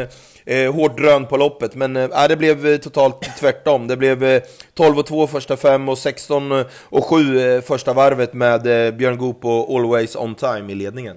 eh, 0.44 0.74
hårt 0.74 0.98
drön 0.98 1.26
på 1.26 1.36
loppet, 1.36 1.74
men 1.74 1.96
eh, 1.96 2.28
det 2.28 2.36
blev 2.36 2.78
totalt 2.78 3.38
tvärtom. 3.38 3.86
Det 3.86 3.96
blev 3.96 4.40
12 4.74 4.98
och 4.98 5.06
2 5.06 5.26
första 5.26 5.56
fem 5.56 5.88
och 5.88 5.98
16 5.98 6.52
och 6.80 7.04
7 7.04 7.60
första 7.60 7.92
varvet 7.92 8.34
med 8.34 8.86
eh, 8.86 8.92
Björn 8.94 9.18
Goop 9.18 9.44
och 9.44 9.76
Always 9.76 10.16
On 10.16 10.34
Time 10.34 10.72
i 10.72 10.74
ledningen. 10.74 11.16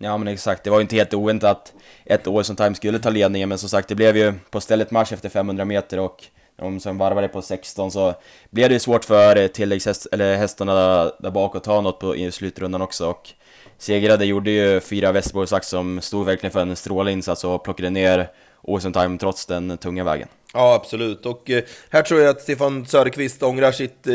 Ja 0.00 0.18
men 0.18 0.28
exakt, 0.28 0.64
det 0.64 0.70
var 0.70 0.78
ju 0.78 0.82
inte 0.82 0.96
helt 0.96 1.14
oväntat 1.14 1.50
att 1.50 1.72
ett 2.04 2.26
år 2.26 2.42
som 2.42 2.56
Time 2.56 2.74
skulle 2.74 2.98
ta 2.98 3.10
ledningen, 3.10 3.48
men 3.48 3.58
som 3.58 3.68
sagt 3.68 3.88
det 3.88 3.94
blev 3.94 4.16
ju 4.16 4.32
på 4.50 4.60
stället 4.60 4.90
match 4.90 5.12
efter 5.12 5.28
500 5.28 5.64
meter 5.64 5.98
och 5.98 6.24
om 6.58 6.80
som 6.80 6.98
varvade 6.98 7.28
på 7.28 7.42
16 7.42 7.90
så 7.90 8.14
blev 8.50 8.68
det 8.68 8.72
ju 8.72 8.80
svårt 8.80 9.04
för 9.04 9.36
eh, 9.36 9.46
tilläggshäst, 9.46 10.06
eller 10.12 10.36
hästarna 10.36 10.74
där 11.18 11.30
bak 11.30 11.56
att 11.56 11.64
ta 11.64 11.80
något 11.80 11.98
på, 11.98 12.16
i 12.16 12.30
slutrundan 12.32 12.82
också 12.82 13.10
och 13.10 13.30
segrade 13.78 14.24
gjorde 14.24 14.50
ju 14.50 14.80
fyra 14.80 15.12
Västerborgsax 15.12 15.68
som 15.68 16.00
stod 16.00 16.26
verkligen 16.26 16.52
för 16.52 16.60
en 16.60 16.76
strålande 16.76 17.12
insats 17.12 17.44
och 17.44 17.64
plockade 17.64 17.90
ner 17.90 18.28
Åsen 18.62 18.92
Time 18.92 19.18
trots 19.18 19.46
den 19.46 19.78
tunga 19.78 20.04
vägen. 20.04 20.28
Ja, 20.52 20.74
absolut. 20.74 21.26
Och 21.26 21.50
eh, 21.50 21.62
här 21.90 22.02
tror 22.02 22.20
jag 22.20 22.30
att 22.30 22.40
Stefan 22.40 22.86
Söderqvist 22.86 23.42
ångrar 23.42 23.72
sitt 23.72 24.06
eh, 24.06 24.14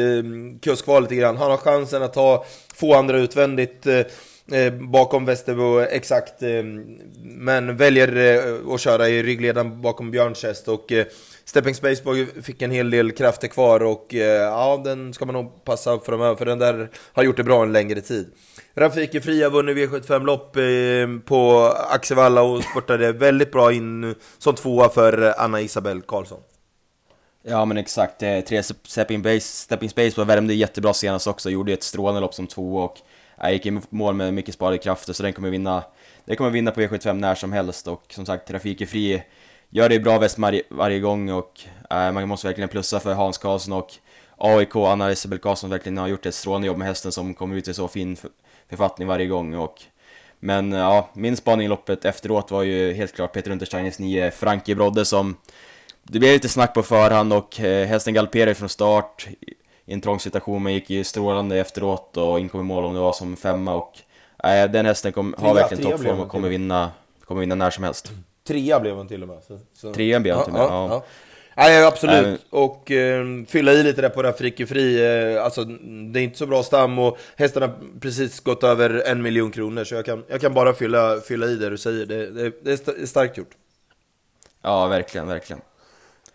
kuskval 0.61 1.01
lite 1.01 1.15
grann. 1.15 1.37
Han 1.37 1.51
har 1.51 1.57
chansen 1.57 2.03
att 2.03 2.13
ta 2.13 2.45
få 2.73 2.95
andra 2.95 3.17
utvändigt. 3.17 3.87
Eh, 3.87 4.01
Eh, 4.51 4.73
bakom 4.73 5.25
Västerbo 5.25 5.79
exakt, 5.79 6.43
eh, 6.43 6.63
men 7.23 7.77
väljer 7.77 8.15
eh, 8.15 8.73
att 8.73 8.81
köra 8.81 9.09
i 9.09 9.23
ryggledaren 9.23 9.81
bakom 9.81 10.11
Björnshäst. 10.11 10.67
och 10.67 10.91
Stepping 11.45 11.75
Spaceboy 11.75 12.25
fick 12.41 12.61
en 12.61 12.71
hel 12.71 12.89
del 12.89 13.11
krafter 13.11 13.47
kvar 13.47 13.83
och 13.83 14.13
ja, 14.13 14.81
den 14.83 15.13
ska 15.13 15.25
man 15.25 15.33
nog 15.33 15.63
passa 15.63 15.99
framöver 15.99 16.35
för 16.35 16.45
den 16.45 16.59
där 16.59 16.89
har 17.13 17.23
gjort 17.23 17.37
det 17.37 17.43
bra 17.43 17.63
en 17.63 17.71
längre 17.71 18.01
tid. 18.01 18.27
Rafiki 18.75 19.21
Fria 19.21 19.45
har 19.45 19.51
vunnit 19.51 19.77
V75-lopp 19.77 20.57
på 21.25 21.73
Axevalla 21.89 22.41
och 22.41 22.63
spurtade 22.63 23.11
väldigt 23.11 23.51
bra 23.51 23.73
in 23.73 24.15
som 24.37 24.55
tvåa 24.55 24.89
för 24.89 25.33
Anna 25.37 25.61
Isabel 25.61 26.01
Karlsson. 26.01 26.39
Ja 27.43 27.65
men 27.65 27.77
exakt, 27.77 28.19
tre 28.19 28.63
Stepping, 28.63 29.21
Base, 29.21 29.39
Stepping 29.39 29.89
Space 29.89 30.23
värmde 30.23 30.53
jättebra 30.53 30.93
senast 30.93 31.27
också, 31.27 31.49
gjorde 31.49 31.73
ett 31.73 31.83
strålande 31.83 32.21
lopp 32.21 32.33
som 32.33 32.47
tvåa 32.47 32.83
och 32.83 32.97
jag 33.41 33.53
gick 33.53 33.65
i 33.65 33.79
mål 33.89 34.15
med 34.15 34.33
mycket 34.33 34.53
sparade 34.53 34.77
krafter 34.77 35.13
så 35.13 35.23
den 35.23 35.33
kommer 35.33 35.49
vinna. 35.49 35.83
Den 36.25 36.35
kommer 36.35 36.49
vinna 36.49 36.71
på 36.71 36.81
V75 36.81 37.13
när 37.13 37.35
som 37.35 37.51
helst 37.53 37.87
och 37.87 38.03
som 38.09 38.25
sagt 38.25 38.47
trafik 38.47 38.81
är 38.81 38.85
fri. 38.85 39.23
Gör 39.69 39.89
det 39.89 39.99
bra 39.99 40.19
väst 40.19 40.37
varje, 40.37 40.63
varje 40.69 40.99
gång 40.99 41.29
och 41.29 41.61
eh, 41.89 42.11
man 42.11 42.27
måste 42.27 42.47
verkligen 42.47 42.69
plussa 42.69 42.99
för 42.99 43.13
Hans 43.13 43.37
Karlsson 43.37 43.73
och 43.73 43.93
AIK, 44.37 44.75
Anna 44.75 45.11
Isabel 45.11 45.39
Karlsson 45.39 45.69
verkligen 45.69 45.97
har 45.97 46.07
gjort 46.07 46.25
ett 46.25 46.35
strålande 46.35 46.67
jobb 46.67 46.77
med 46.77 46.87
hästen 46.87 47.11
som 47.11 47.33
kommer 47.33 47.55
ut 47.55 47.67
i 47.67 47.73
så 47.73 47.87
fin 47.87 48.17
författning 48.69 49.07
varje 49.07 49.25
gång 49.25 49.53
och 49.53 49.81
men 50.39 50.73
eh, 50.73 50.79
ja, 50.79 51.09
min 51.13 51.37
spaning 51.37 51.65
i 51.65 51.69
loppet 51.69 52.05
efteråt 52.05 52.51
var 52.51 52.63
ju 52.63 52.93
helt 52.93 53.15
klart 53.15 53.33
Peter 53.33 53.51
Untersteiners 53.51 53.99
9 53.99 54.31
Frankie 54.31 54.75
Brodde 54.75 55.05
som 55.05 55.37
Det 56.03 56.19
blev 56.19 56.33
lite 56.33 56.49
snack 56.49 56.73
på 56.73 56.83
förhand 56.83 57.33
och 57.33 57.59
eh, 57.59 57.87
hästen 57.87 58.13
galopperade 58.13 58.55
från 58.55 58.69
start 58.69 59.27
i 59.89 59.93
en 59.93 60.01
trång 60.01 60.19
situation, 60.19 60.63
men 60.63 60.73
gick 60.73 60.89
ju 60.89 61.03
strålande 61.03 61.57
efteråt 61.57 62.17
och 62.17 62.39
inkom 62.39 62.61
i 62.61 62.63
mål 62.63 62.85
om 62.85 62.93
det 62.93 62.99
var 62.99 63.13
som 63.13 63.37
femma 63.37 63.73
och 63.75 63.97
äh, 64.43 64.71
den 64.71 64.85
hästen 64.85 65.11
kom, 65.11 65.35
har 65.37 65.53
verkligen 65.53 65.83
toppform 65.83 66.19
och 66.19 66.29
kommer 66.29 66.49
vinna, 66.49 66.91
kommer 67.25 67.41
vinna 67.41 67.55
när 67.55 67.69
som 67.69 67.83
helst. 67.83 68.11
Trea 68.47 68.79
blev 68.79 68.97
han 68.97 69.07
till 69.07 69.21
och 69.21 69.27
med. 69.27 69.37
Så, 69.47 69.59
så. 69.73 69.93
Trea 69.93 70.19
blev 70.19 70.35
han 70.35 70.45
till 70.45 70.53
och 70.53 70.59
med, 70.59 70.67
ja. 70.69 70.87
ja. 70.89 71.03
Nej, 71.55 71.85
absolut. 71.85 72.25
Äh, 72.25 72.59
och 72.59 72.91
eh, 72.91 73.25
fylla 73.47 73.73
i 73.73 73.83
lite 73.83 74.01
där 74.01 74.09
på 74.09 74.23
Rafriki 74.23 74.65
Fri. 74.65 75.05
Eh, 75.35 75.43
alltså, 75.43 75.63
det 76.13 76.19
är 76.19 76.23
inte 76.23 76.37
så 76.37 76.45
bra 76.45 76.63
stam 76.63 76.99
och 76.99 77.17
hästarna 77.35 77.67
har 77.67 77.99
precis 77.99 78.39
gått 78.39 78.63
över 78.63 79.03
en 79.05 79.21
miljon 79.21 79.51
kronor. 79.51 79.83
Så 79.83 79.95
jag 79.95 80.05
kan, 80.05 80.23
jag 80.27 80.41
kan 80.41 80.53
bara 80.53 80.73
fylla, 80.73 81.21
fylla 81.21 81.45
i 81.45 81.55
det 81.55 81.69
du 81.69 81.77
säger. 81.77 82.05
Det, 82.05 82.29
det, 82.29 82.63
det 82.63 82.87
är 82.87 83.05
starkt 83.05 83.37
gjort. 83.37 83.51
Ja, 84.61 84.87
verkligen, 84.87 85.27
verkligen. 85.27 85.61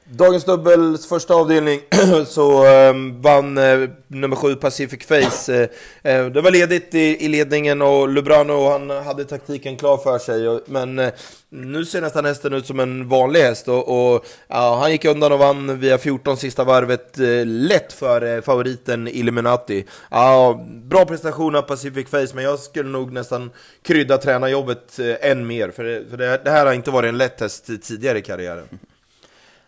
Dagens 0.07 0.45
dubbels 0.45 1.07
första 1.07 1.35
avdelning 1.35 1.81
så 2.27 2.67
eh, 2.67 2.95
vann 3.21 3.59
eh, 3.59 3.89
nummer 4.09 4.37
7 4.37 4.55
Pacific 4.55 5.07
Face. 5.07 5.69
Eh, 6.03 6.15
eh, 6.15 6.27
det 6.27 6.41
var 6.41 6.51
ledigt 6.51 6.95
i, 6.95 7.25
i, 7.25 7.29
ledningen 7.29 7.83
och 7.83 8.09
Lubrano 8.09 8.71
han 8.71 8.91
hade 8.91 9.25
taktiken 9.25 9.77
klar 9.77 9.97
för 9.97 10.19
sig. 10.19 10.49
Och, 10.49 10.61
men 10.67 10.99
eh, 10.99 11.13
nu 11.49 11.85
ser 11.85 12.01
nästan 12.01 12.25
hästen 12.25 12.53
ut 12.53 12.67
som 12.67 12.81
en 12.81 13.09
vanlig 13.09 13.41
häst 13.41 13.69
och, 13.69 14.15
och 14.15 14.27
ja, 14.49 14.79
han 14.81 14.91
gick 14.91 15.05
undan 15.05 15.33
och 15.33 15.39
vann 15.39 15.81
via 15.81 15.99
14 15.99 16.37
sista 16.37 16.65
varvet 16.65 17.19
eh, 17.19 17.47
lätt 17.47 17.93
för 17.93 18.37
eh, 18.37 18.43
favoriten 18.43 19.09
Illuminati. 19.09 19.85
Ja, 20.11 20.65
bra 20.69 21.05
prestation 21.05 21.57
av 21.57 21.63
Pacific 21.63 22.09
Face 22.09 22.35
men 22.35 22.45
jag 22.45 22.59
skulle 22.59 22.89
nog 22.89 23.13
nästan 23.13 23.51
krydda 23.83 24.19
tränarjobbet 24.19 24.99
eh, 24.99 25.31
än 25.31 25.47
mer 25.47 25.71
för, 25.71 25.85
det, 25.85 26.05
för 26.11 26.17
det, 26.17 26.41
det 26.45 26.51
här 26.51 26.67
har 26.67 26.73
inte 26.73 26.91
varit 26.91 27.09
en 27.09 27.19
lätt 27.19 27.41
häst 27.41 27.71
tidigare 27.83 28.19
i 28.19 28.23
karriären. 28.23 28.69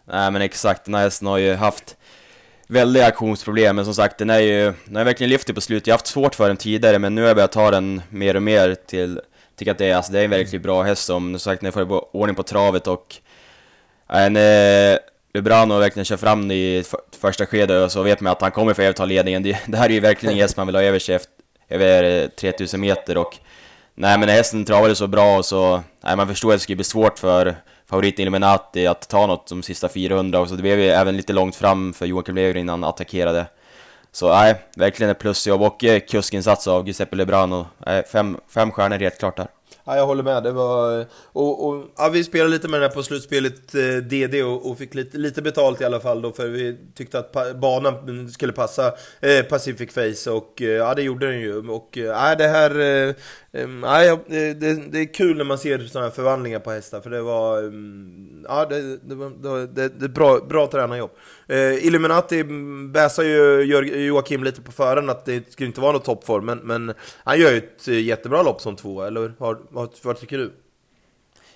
Nej 0.09 0.31
men 0.31 0.43
exakt, 0.43 0.85
den 0.85 0.95
här 0.95 1.03
hästen 1.03 1.29
har 1.29 1.39
ju 1.39 1.55
haft 1.55 1.97
väldiga 2.67 3.07
aktionsproblem, 3.07 3.77
men 3.77 3.85
som 3.85 3.95
sagt 3.95 4.19
den 4.19 4.31
är 4.31 4.39
ju, 4.39 4.73
den 4.85 4.97
har 4.97 5.05
verkligen 5.05 5.31
lyft 5.31 5.55
på 5.55 5.61
slutet. 5.61 5.87
Jag 5.87 5.95
har 5.95 5.99
haft 5.99 6.07
svårt 6.07 6.35
för 6.35 6.49
den 6.49 6.57
tidigare, 6.57 6.99
men 6.99 7.15
nu 7.15 7.21
har 7.21 7.29
jag 7.29 7.37
börjat 7.37 7.53
ta 7.53 7.71
den 7.71 8.03
mer 8.11 8.37
och 8.37 8.43
mer 8.43 8.75
till, 8.87 9.21
tycker 9.57 9.73
att 9.73 9.79
det 9.79 9.91
är, 9.91 9.97
alltså, 9.97 10.13
det 10.13 10.21
är 10.21 10.25
en 10.25 10.31
verkligt 10.31 10.63
bra 10.63 10.83
häst 10.83 11.05
som, 11.05 11.33
som 11.33 11.39
sagt, 11.39 11.63
när 11.63 11.67
jag 11.67 11.75
får 11.75 12.17
ordning 12.17 12.37
på 12.37 12.43
travet 12.43 12.87
och 12.87 13.17
en 14.09 14.37
eh, 14.37 14.99
Lubrano 15.35 15.79
verkligen 15.79 16.05
kör 16.05 16.17
fram 16.17 16.51
i 16.51 16.85
första 17.21 17.47
skedet 17.47 17.85
och 17.85 17.93
så 17.93 18.03
vet 18.03 18.21
man 18.21 18.33
att 18.33 18.43
han 18.43 18.51
kommer 18.51 18.75
få 18.75 18.83
överta 18.83 19.05
ledningen. 19.05 19.43
Det, 19.43 19.59
det 19.67 19.77
här 19.77 19.89
är 19.89 19.95
ju 19.95 20.01
verkligen 20.01 20.35
en 20.35 20.41
häst 20.41 20.57
man 20.57 20.67
vill 20.67 20.77
ha 20.77 20.83
över 20.83 20.99
sig 20.99 21.15
efter, 21.15 21.33
över 21.69 22.23
eh, 22.23 22.29
3000 22.29 22.81
meter 22.81 23.17
och 23.17 23.39
nej 23.95 24.19
men 24.19 24.29
hästen 24.29 24.65
travade 24.65 24.95
så 24.95 25.07
bra 25.07 25.37
och 25.39 25.45
så, 25.45 25.83
nej 26.05 26.17
man 26.17 26.29
förstår 26.29 26.51
att 26.51 26.55
det 26.55 26.63
skulle 26.63 26.77
bli 26.77 26.85
svårt 26.85 27.19
för 27.19 27.57
favorit 27.91 28.19
Illuminati 28.19 28.87
att 28.87 29.09
ta 29.09 29.27
något 29.27 29.47
de 29.47 29.63
sista 29.63 29.89
400 29.89 30.41
och 30.41 30.49
så 30.49 30.55
det 30.55 30.63
blev 30.63 30.81
ju 30.81 30.89
även 30.89 31.17
lite 31.17 31.33
långt 31.33 31.57
fram 31.57 31.93
för 31.93 32.07
Joakim 32.07 32.35
Lever 32.35 32.57
innan 32.57 32.83
han 32.83 32.91
attackerade. 32.91 33.47
Så 34.13 34.29
nej, 34.29 34.55
verkligen 34.77 35.11
ett 35.11 35.19
plusjobb 35.19 35.63
och 35.63 35.85
eh, 35.85 36.01
kuskinsats 36.01 36.67
av 36.69 36.87
Giuseppe 36.87 37.17
Lebrano. 37.17 37.67
Nej, 37.87 38.05
fem, 38.13 38.37
fem 38.49 38.71
stjärnor 38.71 38.99
helt 38.99 39.19
klart 39.19 39.37
där. 39.37 39.49
Ja, 39.89 39.97
jag 39.97 40.07
håller 40.07 40.23
med. 40.23 40.43
Det 40.43 40.53
var, 40.53 41.07
och, 41.33 41.69
och, 41.69 41.85
ja, 41.97 42.09
vi 42.09 42.25
spelade 42.25 42.51
lite 42.51 42.69
med 42.69 42.81
den 42.81 42.89
här 42.89 42.95
på 42.95 43.03
slutspelet 43.03 43.75
eh, 43.75 43.97
DD 43.97 44.43
och, 44.43 44.71
och, 44.71 44.79
fick 44.79 44.95
lite, 44.95 45.19
lite 45.19 45.43
betalt 45.43 45.81
i 45.81 45.85
alla 45.85 46.01
fall 46.01 46.23
då, 46.23 46.33
för 46.33 46.49
vi 46.49 46.77
tyckte 46.95 47.19
att 47.19 47.57
banan 47.57 48.31
skulle 48.31 48.53
passa 48.53 48.95
eh, 49.21 49.43
Pacific 49.43 49.93
Face 49.93 50.31
och 50.31 50.63
eh, 50.63 50.69
ja, 50.69 50.95
det 50.95 51.03
gjorde 51.03 51.27
den 51.27 51.41
ju. 51.41 51.69
Och 51.69 51.99
eh, 51.99 52.37
det 52.39 52.49
här... 52.49 52.81
Eh, 52.81 53.15
eh, 53.53 54.11
eh, 54.11 54.19
det, 54.29 54.91
det, 54.91 54.99
är 54.99 55.15
kul 55.15 55.37
när 55.37 55.45
man 55.45 55.59
ser 55.59 55.79
sådana 55.79 56.09
här 56.09 56.15
förvandlingar 56.15 56.59
på 56.59 56.71
hästar, 56.71 57.01
för 57.01 57.11
det 57.11 57.23
var... 57.23 57.59
Mm, 57.59 58.26
Ja, 58.49 58.67
det, 58.67 58.97
det, 58.97 59.67
det, 59.67 59.89
det, 59.89 60.05
är 60.05 60.09
bra, 60.09 60.41
bra 60.49 60.67
tränarjobb. 60.67 61.11
Eh, 61.49 61.87
Illuminati 61.87 62.45
bäsar 62.93 63.23
ju 63.23 63.63
Joakim 64.07 64.45
lite 64.45 64.63
på 64.63 64.73
förhand 64.73 65.11
att 65.11 65.25
det 65.25 65.53
skulle 65.53 65.67
inte 65.67 65.81
vara 65.81 65.93
något 65.93 66.05
toppform, 66.05 66.45
men, 66.45 66.59
men 66.59 66.95
han 67.25 67.41
gör 67.41 67.51
ju 67.51 67.57
ett 67.57 67.89
eh, 67.89 68.01
jättebra 68.01 68.43
lopp 68.43 68.61
som 68.61 68.77
två, 68.77 69.03
eller 69.03 69.33
har, 69.39 69.59
vad, 69.71 69.91
vad 70.03 70.21
tycker 70.21 70.39
du? 70.39 70.53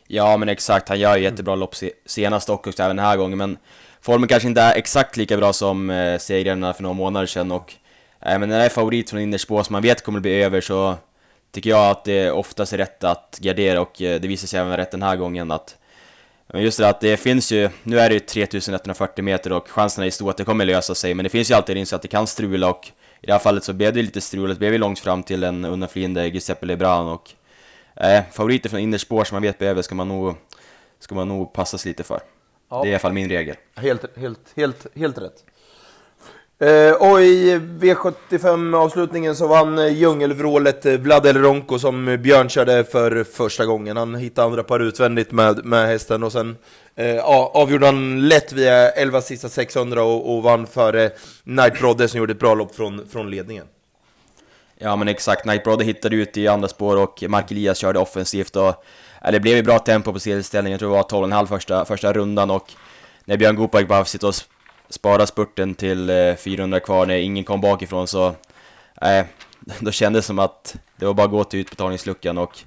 Ja 0.06 0.36
men 0.36 0.48
exakt, 0.48 0.88
han 0.88 1.00
gör 1.00 1.16
ju 1.16 1.22
jättebra 1.22 1.54
lopp 1.54 1.74
senast 2.06 2.50
och 2.50 2.66
också 2.66 2.82
även 2.82 2.96
den 2.96 3.06
här 3.06 3.16
gången 3.16 3.38
men 3.38 3.58
formen 4.00 4.28
kanske 4.28 4.48
inte 4.48 4.60
är 4.60 4.74
exakt 4.74 5.16
lika 5.16 5.36
bra 5.36 5.52
som 5.52 5.90
eh, 5.90 6.18
segrarna 6.18 6.72
för 6.72 6.82
några 6.82 6.94
månader 6.94 7.26
sedan 7.26 7.52
och 7.52 7.74
eh, 8.20 8.38
men 8.38 8.48
när 8.48 8.58
det 8.58 8.64
är 8.64 8.68
favorit 8.68 9.10
från 9.10 9.20
innerspår 9.20 9.62
som 9.62 9.72
man 9.72 9.82
vet 9.82 10.04
kommer 10.04 10.20
bli 10.20 10.42
över 10.42 10.60
så 10.60 10.96
tycker 11.52 11.70
jag 11.70 11.90
att 11.90 12.04
det 12.04 12.30
oftast 12.30 12.72
är 12.72 12.78
rätt 12.78 13.04
att 13.04 13.38
gardera 13.40 13.80
och 13.80 14.02
eh, 14.02 14.20
det 14.20 14.28
visar 14.28 14.46
sig 14.46 14.60
även 14.60 14.76
rätt 14.76 14.90
den 14.90 15.02
här 15.02 15.16
gången 15.16 15.50
att 15.50 15.76
men 16.52 16.62
just 16.62 16.78
det 16.78 16.88
att 16.88 17.00
det 17.00 17.16
finns 17.16 17.52
ju, 17.52 17.70
nu 17.82 18.00
är 18.00 18.08
det 18.08 18.14
ju 18.14 18.20
3140 18.20 19.24
meter 19.24 19.52
och 19.52 19.68
chanserna 19.68 20.06
är 20.06 20.10
stora 20.10 20.30
att 20.30 20.36
det 20.36 20.44
kommer 20.44 20.64
lösa 20.64 20.94
sig 20.94 21.14
men 21.14 21.24
det 21.24 21.30
finns 21.30 21.50
ju 21.50 21.54
alltid 21.54 21.74
risk 21.74 21.92
att 21.92 22.02
det 22.02 22.08
kan 22.08 22.26
strula 22.26 22.70
och 22.70 22.92
i 23.22 23.26
det 23.26 23.32
här 23.32 23.40
fallet 23.40 23.64
så 23.64 23.72
blev 23.72 23.92
det 23.92 24.02
lite 24.02 24.20
struligt, 24.20 24.58
blev 24.58 24.72
ju 24.72 24.78
långt 24.78 24.98
fram 24.98 25.22
till 25.22 25.44
en 25.44 25.64
undanflyende 25.64 26.28
Giuseppe 26.28 26.66
Lebran 26.66 27.08
och 27.08 27.34
Eh, 28.00 28.22
favoriter 28.32 28.68
från 28.68 28.80
innerspår 28.80 29.24
som 29.24 29.34
man 29.34 29.42
vet 29.42 29.58
behöver 29.58 29.82
ska 29.82 29.94
man 29.94 30.08
nog 30.08 30.36
ska 30.98 31.14
man 31.14 31.28
nog 31.28 31.52
passa 31.52 31.78
sig 31.78 31.88
lite 31.88 32.02
för. 32.02 32.20
Ja. 32.70 32.82
Det 32.82 32.88
är 32.88 32.90
i 32.90 32.92
alla 32.92 32.98
fall 32.98 33.12
min 33.12 33.28
regel. 33.28 33.56
Helt, 33.76 34.16
helt, 34.16 34.52
helt, 34.56 34.86
helt 34.94 35.18
rätt. 35.18 35.44
Eh, 36.62 36.92
och 36.92 37.20
i 37.20 37.58
V75-avslutningen 37.58 39.34
så 39.34 39.46
vann 39.46 39.78
eh, 39.78 39.86
djungelvrålet 39.86 40.86
eh, 40.86 40.92
Vlad 40.92 41.22
Vladel 41.22 41.42
Ronko 41.42 41.78
som 41.78 42.08
eh, 42.08 42.16
Björn 42.16 42.48
körde 42.48 42.84
för 42.84 43.24
första 43.24 43.66
gången. 43.66 43.96
Han 43.96 44.14
hittade 44.14 44.46
andra 44.46 44.62
par 44.62 44.80
utvändigt 44.80 45.32
med, 45.32 45.64
med 45.64 45.86
hästen 45.86 46.22
och 46.22 46.32
sen 46.32 46.56
eh, 46.96 47.24
avgjorde 47.24 47.86
han 47.86 48.28
lätt 48.28 48.52
via 48.52 48.90
11 48.90 49.20
sista 49.20 49.48
600 49.48 50.02
och, 50.02 50.36
och 50.36 50.42
vann 50.42 50.66
före 50.66 51.10
Knight 51.44 51.78
Brodde 51.80 52.08
som 52.08 52.18
gjorde 52.18 52.32
ett 52.32 52.38
bra 52.38 52.54
lopp 52.54 52.74
från, 52.74 53.08
från 53.08 53.30
ledningen. 53.30 53.66
Ja 54.78 54.96
men 54.96 55.08
exakt, 55.08 55.42
Knight 55.42 55.64
Brodde 55.64 55.84
hittade 55.84 56.16
ut 56.16 56.36
i 56.36 56.48
andra 56.48 56.68
spår 56.68 56.96
och 56.96 57.24
Mark 57.28 57.50
Elias 57.50 57.78
körde 57.78 57.98
offensivt 57.98 58.56
och 58.56 58.84
ja, 59.22 59.30
det 59.30 59.40
blev 59.40 59.56
ju 59.56 59.62
bra 59.62 59.78
tempo 59.78 60.12
på 60.12 60.20
sedelställningen, 60.20 60.72
jag 60.72 60.80
tror 60.80 60.90
det 60.90 60.96
var 60.96 61.28
12,5 61.28 61.46
första, 61.46 61.84
första 61.84 62.12
rundan 62.12 62.50
och 62.50 62.72
när 63.24 63.36
Björn 63.36 63.56
Gopak 63.56 63.88
bara 63.88 64.04
sitter 64.04 64.28
och 64.28 64.34
spara 64.90 65.26
spurten 65.26 65.74
till 65.74 66.10
eh, 66.10 66.34
400 66.34 66.80
kvar 66.80 67.06
när 67.06 67.16
ingen 67.16 67.44
kom 67.44 67.60
bakifrån 67.60 68.06
så 68.06 68.34
nej, 69.00 69.24
då 69.80 69.90
kändes 69.90 70.24
det 70.24 70.26
som 70.26 70.38
att 70.38 70.76
det 70.96 71.06
var 71.06 71.14
bara 71.14 71.24
att 71.24 71.30
gå 71.30 71.44
till 71.44 71.60
utbetalningsluckan 71.60 72.38
och 72.38 72.58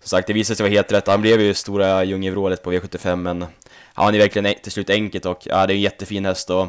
som 0.00 0.08
sagt, 0.08 0.26
det 0.26 0.32
visade 0.32 0.56
sig 0.56 0.64
vara 0.64 0.72
helt 0.72 0.92
rätt. 0.92 1.06
Han 1.06 1.20
blev 1.20 1.40
ju 1.40 1.54
stora 1.54 2.04
Ljungevrålet 2.04 2.62
på 2.62 2.72
V75 2.72 3.16
men 3.16 3.44
han 3.94 4.14
är 4.14 4.18
verkligen 4.18 4.54
till 4.62 4.72
slut 4.72 4.90
enkelt 4.90 5.26
och 5.26 5.38
ja, 5.44 5.66
det 5.66 5.72
är 5.72 5.74
en 5.74 5.80
jättefin 5.80 6.24
häst 6.24 6.50
och 6.50 6.66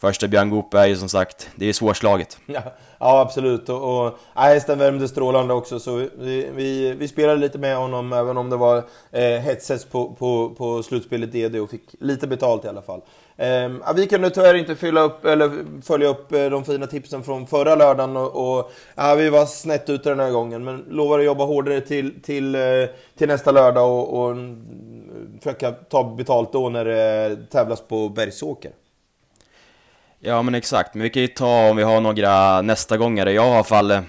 första 0.00 0.28
Björn 0.28 0.50
Goop 0.50 0.74
är 0.74 0.86
ju 0.86 0.96
som 0.96 1.08
sagt, 1.08 1.50
det 1.54 1.66
är 1.68 1.72
svårslaget. 1.72 2.38
Ja, 2.46 2.62
ja 2.98 3.20
absolut. 3.20 3.68
Och, 3.68 4.06
och 4.06 4.18
ja, 4.34 4.40
hästen 4.40 4.78
värmde 4.78 5.08
strålande 5.08 5.54
också, 5.54 5.80
så 5.80 5.96
vi, 6.18 6.50
vi, 6.54 6.92
vi 6.92 7.08
spelade 7.08 7.40
lite 7.40 7.58
med 7.58 7.76
honom 7.76 8.12
även 8.12 8.36
om 8.36 8.50
det 8.50 8.56
var 8.56 8.76
eh, 9.10 9.22
hetshets 9.22 9.84
på, 9.84 10.14
på, 10.14 10.54
på 10.58 10.82
slutspelet 10.82 11.32
DD 11.32 11.60
och 11.60 11.70
fick 11.70 11.94
lite 12.00 12.26
betalt 12.26 12.64
i 12.64 12.68
alla 12.68 12.82
fall. 12.82 13.00
Eh, 13.40 13.94
vi 13.94 14.06
kunde 14.06 14.30
tyvärr 14.30 14.54
inte 14.54 14.76
fylla 14.76 15.00
upp, 15.00 15.24
eller 15.24 15.50
följa 15.82 16.08
upp 16.08 16.32
eh, 16.32 16.44
de 16.44 16.64
fina 16.64 16.86
tipsen 16.86 17.22
från 17.22 17.46
förra 17.46 17.74
lördagen 17.74 18.16
och, 18.16 18.58
och 18.58 18.72
ja, 18.94 19.14
vi 19.14 19.30
var 19.30 19.46
snett 19.46 19.90
ute 19.90 20.08
den 20.08 20.20
här 20.20 20.30
gången 20.30 20.64
men 20.64 20.84
lovar 20.88 21.18
att 21.18 21.24
jobba 21.24 21.44
hårdare 21.44 21.80
till, 21.80 22.22
till, 22.22 22.54
eh, 22.54 22.60
till 23.18 23.28
nästa 23.28 23.50
lördag 23.50 23.90
och, 23.90 24.18
och 24.18 24.30
mm, 24.30 25.38
försöka 25.42 25.72
ta 25.72 26.04
betalt 26.04 26.52
då 26.52 26.68
när 26.68 26.84
det 26.84 27.36
tävlas 27.50 27.80
på 27.80 28.08
Bergsåker. 28.08 28.70
Ja 30.20 30.42
men 30.42 30.54
exakt, 30.54 30.94
men 30.94 31.02
vi 31.02 31.10
kan 31.10 31.22
ju 31.22 31.28
ta 31.28 31.70
om 31.70 31.76
vi 31.76 31.82
har 31.82 32.00
några 32.00 32.62
nästa 32.62 32.96
gångare. 32.96 33.32
Jag 33.32 33.42
har 33.42 33.50
i 33.50 33.54
alla 33.54 33.64
fall... 33.64 33.90
Eh, 33.90 34.00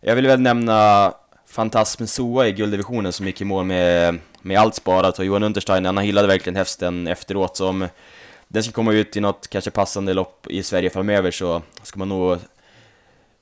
jag 0.00 0.14
vill 0.14 0.26
väl 0.26 0.40
nämna 0.40 1.12
Fantasmen 1.46 2.08
Soa 2.08 2.48
i 2.48 2.52
gulddivisionen 2.52 3.12
som 3.12 3.26
gick 3.26 3.40
i 3.40 3.44
mål 3.44 3.64
med, 3.64 4.18
med 4.42 4.58
allt 4.58 4.74
sparat 4.74 5.18
och 5.18 5.24
Johan 5.24 5.42
Unterstein, 5.42 5.84
han 5.84 6.06
gillade 6.06 6.28
verkligen 6.28 6.56
hästen 6.56 7.06
efteråt 7.06 7.56
som 7.56 7.88
den 8.54 8.62
ska 8.62 8.72
komma 8.72 8.92
ut 8.92 9.16
i 9.16 9.20
något 9.20 9.48
kanske 9.48 9.70
passande 9.70 10.14
lopp 10.14 10.46
i 10.46 10.62
Sverige 10.62 10.90
framöver 10.90 11.30
så 11.30 11.62
ska 11.82 11.98
man 11.98 12.08
nog 12.08 12.38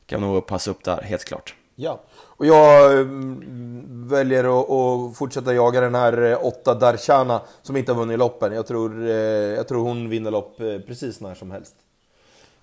kan 0.07 0.21
man 0.21 0.33
nog 0.33 0.47
passa 0.47 0.71
upp 0.71 0.85
där, 0.85 1.03
helt 1.03 1.25
klart. 1.25 1.55
Ja, 1.75 2.01
och 2.15 2.47
jag 2.47 2.93
mm, 2.93 4.09
väljer 4.09 4.45
att, 4.45 5.17
fortsätta 5.17 5.55
jaga 5.55 5.81
den 5.81 5.95
här 5.95 6.23
eh, 6.23 6.39
åtta 6.47 6.75
Darshana 6.75 7.41
som 7.63 7.77
inte 7.77 7.93
har 7.93 7.99
vunnit 7.99 8.19
loppen. 8.19 8.53
Jag 8.53 8.67
tror, 8.67 9.09
eh, 9.09 9.15
jag 9.57 9.69
tror 9.69 9.83
hon 9.85 10.09
vinner 10.09 10.31
lopp 10.31 10.61
eh, 10.61 10.79
precis 10.87 11.21
när 11.21 11.35
som 11.35 11.51
helst. 11.51 11.75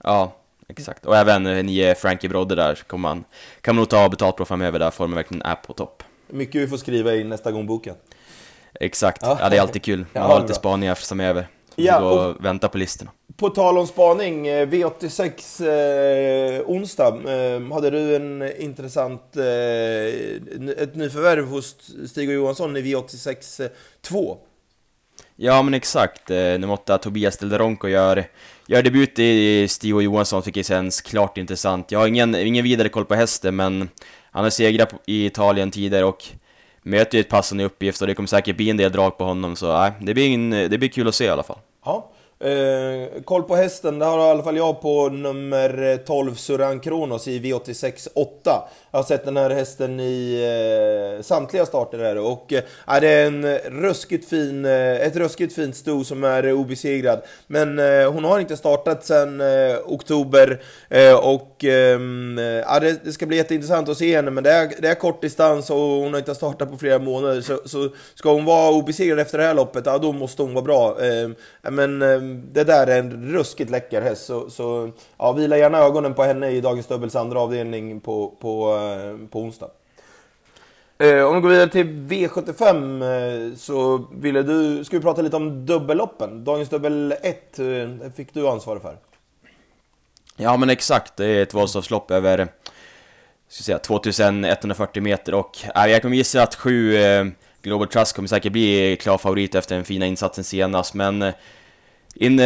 Ja, 0.03 0.31
exakt. 0.67 1.05
Och 1.05 1.17
även 1.17 1.43
nio 1.43 1.95
Frankie 1.95 2.29
Brodde 2.29 2.55
där 2.55 2.75
kommer 2.75 3.09
man, 3.09 3.23
kan 3.61 3.75
man 3.75 3.81
nog 3.81 3.89
ta 3.89 4.09
betalt 4.09 4.35
på 4.35 4.45
framöver, 4.45 4.79
där 4.79 4.91
formen 4.91 5.15
verkligen 5.15 5.41
är 5.41 5.55
på 5.55 5.73
topp. 5.73 6.03
Mycket 6.27 6.61
vi 6.61 6.67
får 6.67 6.77
skriva 6.77 7.13
i 7.13 7.23
nästa 7.23 7.51
gång 7.51 7.67
boken. 7.67 7.95
Exakt, 8.73 9.21
Ja. 9.21 9.37
ja. 9.41 9.49
det 9.49 9.57
är 9.57 9.61
alltid 9.61 9.83
kul. 9.83 9.99
Man 9.99 10.07
Ja, 10.13 10.21
har 10.21 10.41
bra. 10.45 10.55
spaningar 10.55 10.95
framöver. 10.95 11.47
Ja, 11.85 11.99
och 12.01 12.29
och- 12.29 12.45
vänta 12.45 12.69
på 12.69 12.77
listorna. 12.77 13.11
På 13.37 13.49
tal 13.49 13.77
om 13.77 13.87
spaning, 13.87 14.47
eh, 14.47 14.67
V86 14.67 15.61
eh, 15.61 16.61
onsdag. 16.65 17.07
Eh, 17.07 17.73
hade 17.73 17.89
du 17.89 18.15
en 18.15 18.51
intressant, 18.61 19.37
eh, 19.37 19.43
ett 20.83 20.95
nyförvärv 20.95 21.45
hos 21.47 21.75
Stig 22.07 22.29
och 22.29 22.35
Johansson 22.35 22.77
i 22.77 22.81
V86 22.81 23.59
eh, 23.63 23.69
2? 24.01 24.37
Ja 25.35 25.61
men 25.61 25.73
exakt, 25.73 26.31
eh, 26.31 26.37
nummer 26.37 26.71
åtta 26.71 26.97
Tobias 26.97 27.37
Delderonko 27.37 27.87
gör, 27.87 28.23
gör 28.67 28.81
debut 28.81 29.19
i 29.19 29.67
Stig 29.67 29.95
och 29.95 30.03
Johansson, 30.03 30.41
tycker 30.41 30.59
jag 30.59 30.65
känns 30.65 31.01
klart 31.01 31.37
intressant. 31.37 31.91
Jag 31.91 31.99
har 31.99 32.07
ingen, 32.07 32.35
ingen 32.35 32.63
vidare 32.63 32.89
koll 32.89 33.05
på 33.05 33.15
hästen, 33.15 33.55
men 33.55 33.89
han 34.31 34.43
har 34.43 34.49
segrat 34.49 34.93
i 35.05 35.25
Italien 35.25 35.71
tidigare 35.71 36.05
och 36.05 36.23
möter 36.81 37.17
ju 37.17 37.21
ett 37.21 37.29
passande 37.29 37.63
uppgift 37.63 38.01
och 38.01 38.07
det 38.07 38.15
kommer 38.15 38.27
säkert 38.27 38.57
bli 38.57 38.69
en 38.69 38.77
del 38.77 38.91
drag 38.91 39.17
på 39.17 39.23
honom, 39.23 39.55
så 39.55 39.79
nej, 39.79 39.91
det, 40.01 40.13
blir 40.13 40.33
en, 40.33 40.49
det 40.49 40.77
blir 40.77 40.89
kul 40.89 41.07
att 41.07 41.15
se 41.15 41.25
i 41.25 41.29
alla 41.29 41.43
fall. 41.43 41.59
Ja. 41.85 42.11
Eh, 42.43 43.21
koll 43.25 43.43
på 43.43 43.55
hästen, 43.55 43.99
det 43.99 44.05
har 44.05 44.27
i 44.27 44.31
alla 44.31 44.43
fall 44.43 44.57
jag 44.57 44.81
på 44.81 45.09
nummer 45.09 45.97
12 46.05 46.35
Suran 46.35 46.79
Kronos 46.79 47.27
i 47.27 47.39
V86 47.39 48.07
8. 48.15 48.63
Jag 48.91 48.99
har 48.99 49.03
sett 49.03 49.25
den 49.25 49.37
här 49.37 49.49
hästen 49.49 49.99
i 49.99 51.15
eh, 51.17 51.23
samtliga 51.23 51.65
starter 51.65 51.99
här 51.99 52.17
och 52.17 52.53
eh, 52.53 52.63
det 53.01 53.07
är 53.07 53.27
en 53.27 53.57
ruskigt 53.57 54.29
fin, 54.29 54.65
eh, 54.65 54.95
ett 54.95 55.15
ruskigt 55.15 55.55
fint 55.55 55.75
sto 55.75 56.03
som 56.03 56.23
är 56.23 56.53
obesegrad. 56.53 57.21
Men 57.47 57.79
eh, 57.79 58.11
hon 58.11 58.23
har 58.23 58.39
inte 58.39 58.57
startat 58.57 59.05
sedan 59.05 59.41
eh, 59.41 59.77
oktober 59.85 60.61
eh, 60.89 61.15
och 61.15 61.65
eh, 61.65 61.99
det, 62.81 63.03
det 63.03 63.11
ska 63.11 63.25
bli 63.25 63.37
jätteintressant 63.37 63.89
att 63.89 63.97
se 63.97 64.15
henne 64.15 64.31
men 64.31 64.43
det 64.43 64.51
är, 64.51 64.71
det 64.81 64.87
är 64.87 64.95
kort 64.95 65.21
distans 65.21 65.69
och 65.69 65.77
hon 65.77 66.13
har 66.13 66.19
inte 66.19 66.35
startat 66.35 66.71
på 66.71 66.77
flera 66.77 66.99
månader 66.99 67.41
så, 67.41 67.59
så 67.65 67.89
ska 68.15 68.33
hon 68.33 68.45
vara 68.45 68.71
obesegrad 68.71 69.19
efter 69.19 69.37
det 69.37 69.43
här 69.43 69.53
loppet, 69.53 69.85
ja 69.85 69.97
då 69.97 70.11
måste 70.11 70.41
hon 70.41 70.53
vara 70.53 70.65
bra. 70.65 71.05
Eh, 71.05 71.29
men 71.71 72.01
eh, 72.01 72.28
det 72.29 72.63
där 72.63 72.87
är 72.87 72.99
en 72.99 73.33
ruskigt 73.33 73.69
läcker 73.69 74.01
häst 74.01 74.25
så, 74.25 74.49
så 74.49 74.91
ja, 75.17 75.31
vila 75.31 75.57
gärna 75.57 75.77
ögonen 75.77 76.13
på 76.13 76.23
henne 76.23 76.49
i 76.49 76.61
Dagens 76.61 76.87
Dubbels 76.87 77.15
andra 77.15 77.39
avdelning 77.39 77.99
på, 77.99 78.33
på, 78.39 78.75
eh, 78.75 79.27
på 79.29 79.39
onsdag. 79.39 79.69
Eh, 80.97 81.23
om 81.23 81.35
vi 81.35 81.41
går 81.41 81.49
vidare 81.49 81.69
till 81.69 81.87
V75 81.87 83.49
eh, 83.49 83.55
så 83.55 84.07
ville 84.11 84.43
du, 84.43 84.83
ska 84.83 84.97
vi 84.97 85.03
prata 85.03 85.21
lite 85.21 85.35
om 85.35 85.65
dubbelloppen. 85.65 86.43
Dagens 86.43 86.69
Dubbel 86.69 87.13
1 87.21 87.59
eh, 87.59 87.65
fick 88.15 88.33
du 88.33 88.47
ansvar 88.47 88.79
för. 88.79 88.97
Ja 90.35 90.57
men 90.57 90.69
exakt, 90.69 91.17
det 91.17 91.25
är 91.25 91.43
ett 91.43 91.53
Vasaloppslopp 91.53 92.11
över 92.11 92.47
ska 93.49 93.63
säga, 93.63 93.79
2140 93.79 95.03
meter 95.03 95.33
och 95.33 95.57
äh, 95.75 95.85
jag 95.85 96.01
kommer 96.01 96.15
gissa 96.17 96.43
att 96.43 96.55
sju 96.55 96.95
eh, 96.95 97.25
Global 97.61 97.87
Trust 97.87 98.15
kommer 98.15 98.27
säkert 98.27 98.51
bli 98.51 98.97
klar 99.01 99.17
favorit 99.17 99.55
efter 99.55 99.75
den 99.75 99.85
fina 99.85 100.05
insatsen 100.05 100.43
senast 100.43 100.93
men 100.93 101.21
eh, 101.21 101.33
in 102.15 102.41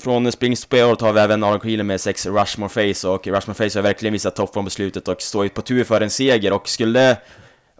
från 0.00 0.32
springspåret 0.32 1.00
har 1.00 1.12
vi 1.12 1.20
även 1.20 1.44
Aron 1.44 1.60
Kielen 1.60 1.86
med 1.86 2.00
sex 2.00 2.26
Rushmore 2.26 2.68
Face 2.68 3.08
och 3.08 3.26
Rushmore 3.26 3.54
Face 3.54 3.78
har 3.78 3.82
verkligen 3.82 4.12
visat 4.12 4.36
toppform 4.36 4.64
på 4.64 4.70
slutet 4.70 5.08
och 5.08 5.22
står 5.22 5.44
ju 5.44 5.48
på 5.48 5.62
tur 5.62 5.84
för 5.84 6.00
en 6.00 6.10
seger. 6.10 6.52
Och 6.52 6.68
skulle 6.68 7.16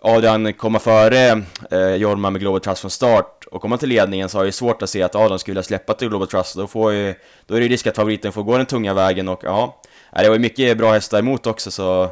Adrian 0.03 0.53
komma 0.53 0.79
före 0.79 1.43
eh, 1.71 1.95
Jorma 1.95 2.31
med 2.31 2.41
Global 2.41 2.61
Trust 2.61 2.81
från 2.81 2.91
start 2.91 3.47
och 3.51 3.63
komma 3.63 3.77
till 3.77 3.89
ledningen 3.89 4.29
så 4.29 4.39
har 4.39 4.45
jag 4.45 4.55
svårt 4.55 4.83
att 4.83 4.91
se 4.91 5.03
att 5.03 5.15
Adrian 5.15 5.39
skulle 5.39 5.63
släppa 5.63 5.95
till 5.95 6.09
Global 6.09 6.29
Trust. 6.29 6.57
Då, 6.57 6.67
får 6.67 6.93
ju, 6.93 7.15
då 7.47 7.55
är 7.55 7.59
det 7.59 7.67
ju 7.67 7.73
risk 7.73 7.87
att 7.87 7.97
favoriten 7.97 8.33
får 8.33 8.43
gå 8.43 8.57
den 8.57 8.67
tunga 8.67 8.95
vägen 8.95 9.29
och 9.29 9.41
ja, 9.45 9.83
det 10.13 10.29
var 10.29 10.35
ju 10.35 10.41
mycket 10.41 10.79
bra 10.79 10.93
hästar 10.93 11.19
emot 11.19 11.47
också 11.47 11.71
så 11.71 12.11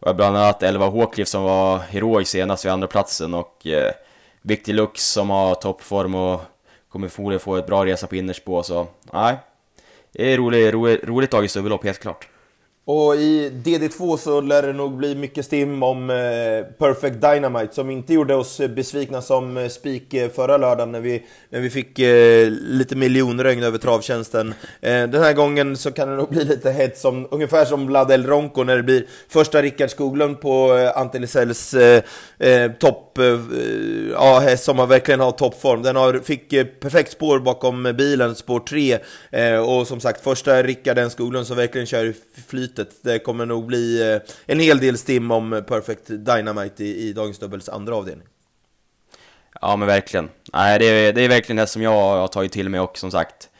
och 0.00 0.16
bland 0.16 0.36
annat 0.36 0.62
11 0.62 0.86
Håkliff 0.86 1.28
som 1.28 1.42
var 1.42 1.78
heroisk 1.78 2.30
senast 2.30 2.64
vid 2.64 2.72
andra 2.72 2.86
platsen 2.86 3.34
och 3.34 3.66
eh, 3.66 3.92
Victor 4.42 4.72
Lux 4.72 5.12
som 5.12 5.30
har 5.30 5.54
toppform 5.54 6.14
och 6.14 6.40
kommer 6.94 7.08
förmodligen 7.08 7.40
få 7.40 7.56
ett 7.56 7.66
bra 7.66 7.86
resa 7.86 8.06
på 8.06 8.16
innerspå 8.16 8.62
så 8.62 8.86
nej. 9.12 9.36
Det 10.12 10.32
är 10.32 10.36
roligt, 10.36 10.74
roligt, 10.74 11.04
roligt 11.04 11.30
dagens 11.30 11.54
dubbellopp 11.54 11.84
helt 11.84 11.98
klart. 11.98 12.28
Och 12.86 13.16
i 13.16 13.50
DD2 13.64 14.16
så 14.16 14.40
lär 14.40 14.62
det 14.62 14.72
nog 14.72 14.96
bli 14.96 15.14
mycket 15.14 15.44
stim 15.44 15.82
om 15.82 16.10
eh, 16.10 16.16
Perfect 16.78 17.20
Dynamite 17.20 17.74
som 17.74 17.90
inte 17.90 18.14
gjorde 18.14 18.34
oss 18.34 18.60
besvikna 18.76 19.22
som 19.22 19.56
eh, 19.56 19.68
spik 19.68 20.14
eh, 20.14 20.30
förra 20.30 20.56
lördagen 20.56 20.92
när 20.92 21.00
vi, 21.00 21.22
när 21.50 21.60
vi 21.60 21.70
fick 21.70 21.98
lite 22.50 22.96
miljonregn 22.96 23.62
över 23.62 23.78
travtjänsten. 23.78 24.54
Den 24.80 25.22
här 25.22 25.32
gången 25.32 25.76
så 25.76 25.92
kan 25.92 26.08
det 26.08 26.16
nog 26.16 26.28
bli 26.28 26.44
lite 26.44 26.70
hets 26.70 27.00
som, 27.00 27.28
ungefär 27.30 27.64
som 27.64 27.86
Vlad 27.86 28.10
El 28.10 28.26
Ronco 28.26 28.64
när 28.64 28.76
det 28.76 28.82
blir 28.82 29.06
första 29.28 29.62
Rickard 29.62 29.90
Skoglund 29.90 30.40
på 30.40 30.74
eh, 30.74 31.20
Lisells 31.20 31.74
eh, 31.74 32.02
eh, 32.38 32.72
topp, 32.72 33.18
eh, 33.18 33.40
ja 34.12 34.38
häst 34.38 34.64
som 34.64 34.78
har 34.78 34.86
verkligen 34.86 35.20
har 35.20 35.32
toppform. 35.32 35.82
Den 35.82 35.96
har, 35.96 36.18
fick 36.18 36.50
perfekt 36.80 37.12
spår 37.12 37.38
bakom 37.38 37.94
bilen, 37.98 38.34
spår 38.34 38.60
3 38.60 38.98
eh, 39.30 39.58
och 39.58 39.86
som 39.86 40.00
sagt 40.00 40.24
första 40.24 40.62
Rickard 40.62 41.12
Skoglund 41.12 41.46
som 41.46 41.56
verkligen 41.56 41.86
kör 41.86 42.04
i 42.04 42.14
flytet. 42.74 43.02
Det 43.02 43.18
kommer 43.18 43.46
nog 43.46 43.66
bli 43.66 44.12
eh, 44.12 44.20
en 44.46 44.60
hel 44.60 44.78
del 44.78 44.98
stim 44.98 45.30
om 45.30 45.64
Perfect 45.68 46.06
Dynamite 46.06 46.84
i, 46.84 47.08
i 47.08 47.12
Dagens 47.12 47.38
Dubbels 47.38 47.68
andra 47.68 47.96
avdelning. 47.96 48.26
Ja 49.60 49.76
men 49.76 49.88
verkligen. 49.88 50.28
Nej, 50.52 50.78
det 50.78 50.86
är, 50.86 51.12
det 51.12 51.22
är 51.22 51.28
verkligen 51.28 51.56
det 51.56 51.66
som 51.66 51.82
jag 51.82 51.90
har 51.90 52.28
tagit 52.28 52.52
till 52.52 52.68
mig 52.68 52.80
och 52.80 52.98
som 52.98 53.10
sagt 53.10 53.50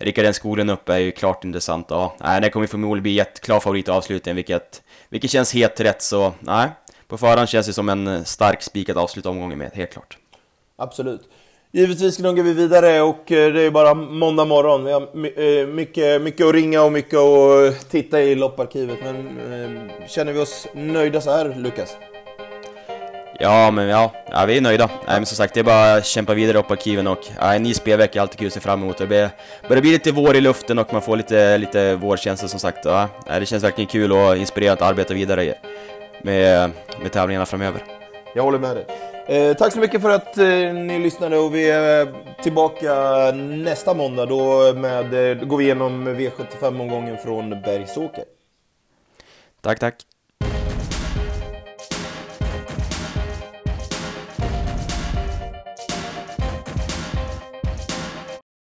Rickard 0.00 0.24
den 0.24 0.34
skolan 0.34 0.70
upp 0.70 0.88
är 0.88 0.98
ju 0.98 1.12
klart 1.12 1.44
intressant. 1.44 1.86
Ja, 1.90 2.16
nej, 2.20 2.40
det 2.40 2.50
kommer 2.50 2.66
förmodligen 2.66 3.02
bli 3.02 3.20
ett 3.20 3.40
klar 3.40 3.60
favorit 3.60 3.88
i 3.88 3.90
avslutningen 3.90 4.36
vilket, 4.36 4.82
vilket 5.08 5.30
känns 5.30 5.54
helt 5.54 5.80
rätt 5.80 6.02
så 6.02 6.34
nej. 6.40 6.68
På 7.08 7.18
förhand 7.18 7.48
känns 7.48 7.66
det 7.66 7.72
som 7.72 7.88
en 7.88 8.24
stark 8.24 8.62
spik 8.62 8.88
att 8.88 8.96
avsluta 8.96 9.28
omgången 9.28 9.58
med, 9.58 9.70
helt 9.74 9.92
klart. 9.92 10.18
Absolut. 10.76 11.20
Givetvis 11.72 12.18
gnuggar 12.18 12.44
vi 12.44 12.52
vidare 12.52 13.00
och 13.00 13.32
eh, 13.32 13.52
det 13.52 13.62
är 13.62 13.70
bara 13.70 13.94
måndag 13.94 14.44
morgon. 14.44 14.84
Vi 14.84 14.92
har 14.92 15.02
eh, 15.02 15.66
mycket, 15.66 16.22
mycket 16.22 16.46
att 16.46 16.54
ringa 16.54 16.82
och 16.82 16.92
mycket 16.92 17.18
att 17.18 17.90
titta 17.90 18.20
i 18.20 18.34
lopparkivet. 18.34 18.98
Men 19.02 19.16
eh, 19.16 20.06
känner 20.06 20.32
vi 20.32 20.40
oss 20.40 20.66
nöjda 20.74 21.20
så 21.20 21.30
här, 21.30 21.54
Lukas? 21.56 21.96
Ja, 23.40 23.70
men 23.70 23.88
ja, 23.88 24.12
ja 24.30 24.44
vi 24.46 24.56
är 24.56 24.60
nöjda. 24.60 24.86
Nej, 25.06 25.16
men 25.16 25.26
som 25.26 25.36
sagt, 25.36 25.54
det 25.54 25.60
är 25.60 25.64
bara 25.64 25.94
att 25.94 26.06
kämpa 26.06 26.34
vidare 26.34 26.58
upp 26.58 26.70
arkiven 26.70 27.06
och 27.06 27.18
ja, 27.40 27.54
en 27.54 27.62
ny 27.62 27.74
spelvecka 27.74 28.18
är 28.18 28.22
alltid 28.22 28.38
kul 28.38 28.46
att 28.46 28.52
se 28.52 28.60
fram 28.60 28.82
emot. 28.82 28.98
Det 28.98 29.06
börjar, 29.06 29.30
börjar 29.68 29.82
bli 29.82 29.90
lite 29.90 30.12
vår 30.12 30.36
i 30.36 30.40
luften 30.40 30.78
och 30.78 30.92
man 30.92 31.02
får 31.02 31.16
lite, 31.16 31.58
lite 31.58 31.94
vårkänsla 31.94 32.48
som 32.48 32.60
sagt. 32.60 32.84
Ja, 32.84 33.08
det 33.26 33.46
känns 33.46 33.64
verkligen 33.64 33.88
kul 33.88 34.12
och 34.12 34.36
inspirerande 34.36 34.84
att 34.84 34.90
arbeta 34.90 35.14
vidare 35.14 35.54
med, 36.22 36.70
med 37.02 37.12
tävlingarna 37.12 37.46
framöver. 37.46 37.84
Jag 38.34 38.42
håller 38.42 38.58
med 38.58 38.76
dig. 38.76 38.86
Eh, 39.28 39.56
tack 39.56 39.72
så 39.72 39.78
mycket 39.78 40.02
för 40.02 40.10
att 40.10 40.38
eh, 40.38 40.46
ni 40.74 40.98
lyssnade 40.98 41.38
och 41.38 41.54
vi 41.54 41.70
är 41.70 42.06
eh, 42.06 42.14
tillbaka 42.42 43.30
nästa 43.32 43.94
måndag. 43.94 44.26
Då, 44.26 44.74
med, 44.74 45.30
eh, 45.30 45.36
då 45.36 45.46
går 45.46 45.56
vi 45.56 45.64
igenom 45.64 46.08
V75-omgången 46.08 47.16
från 47.16 47.50
Bergsåker. 47.50 48.24
Tack, 49.60 49.78
tack. 49.78 50.07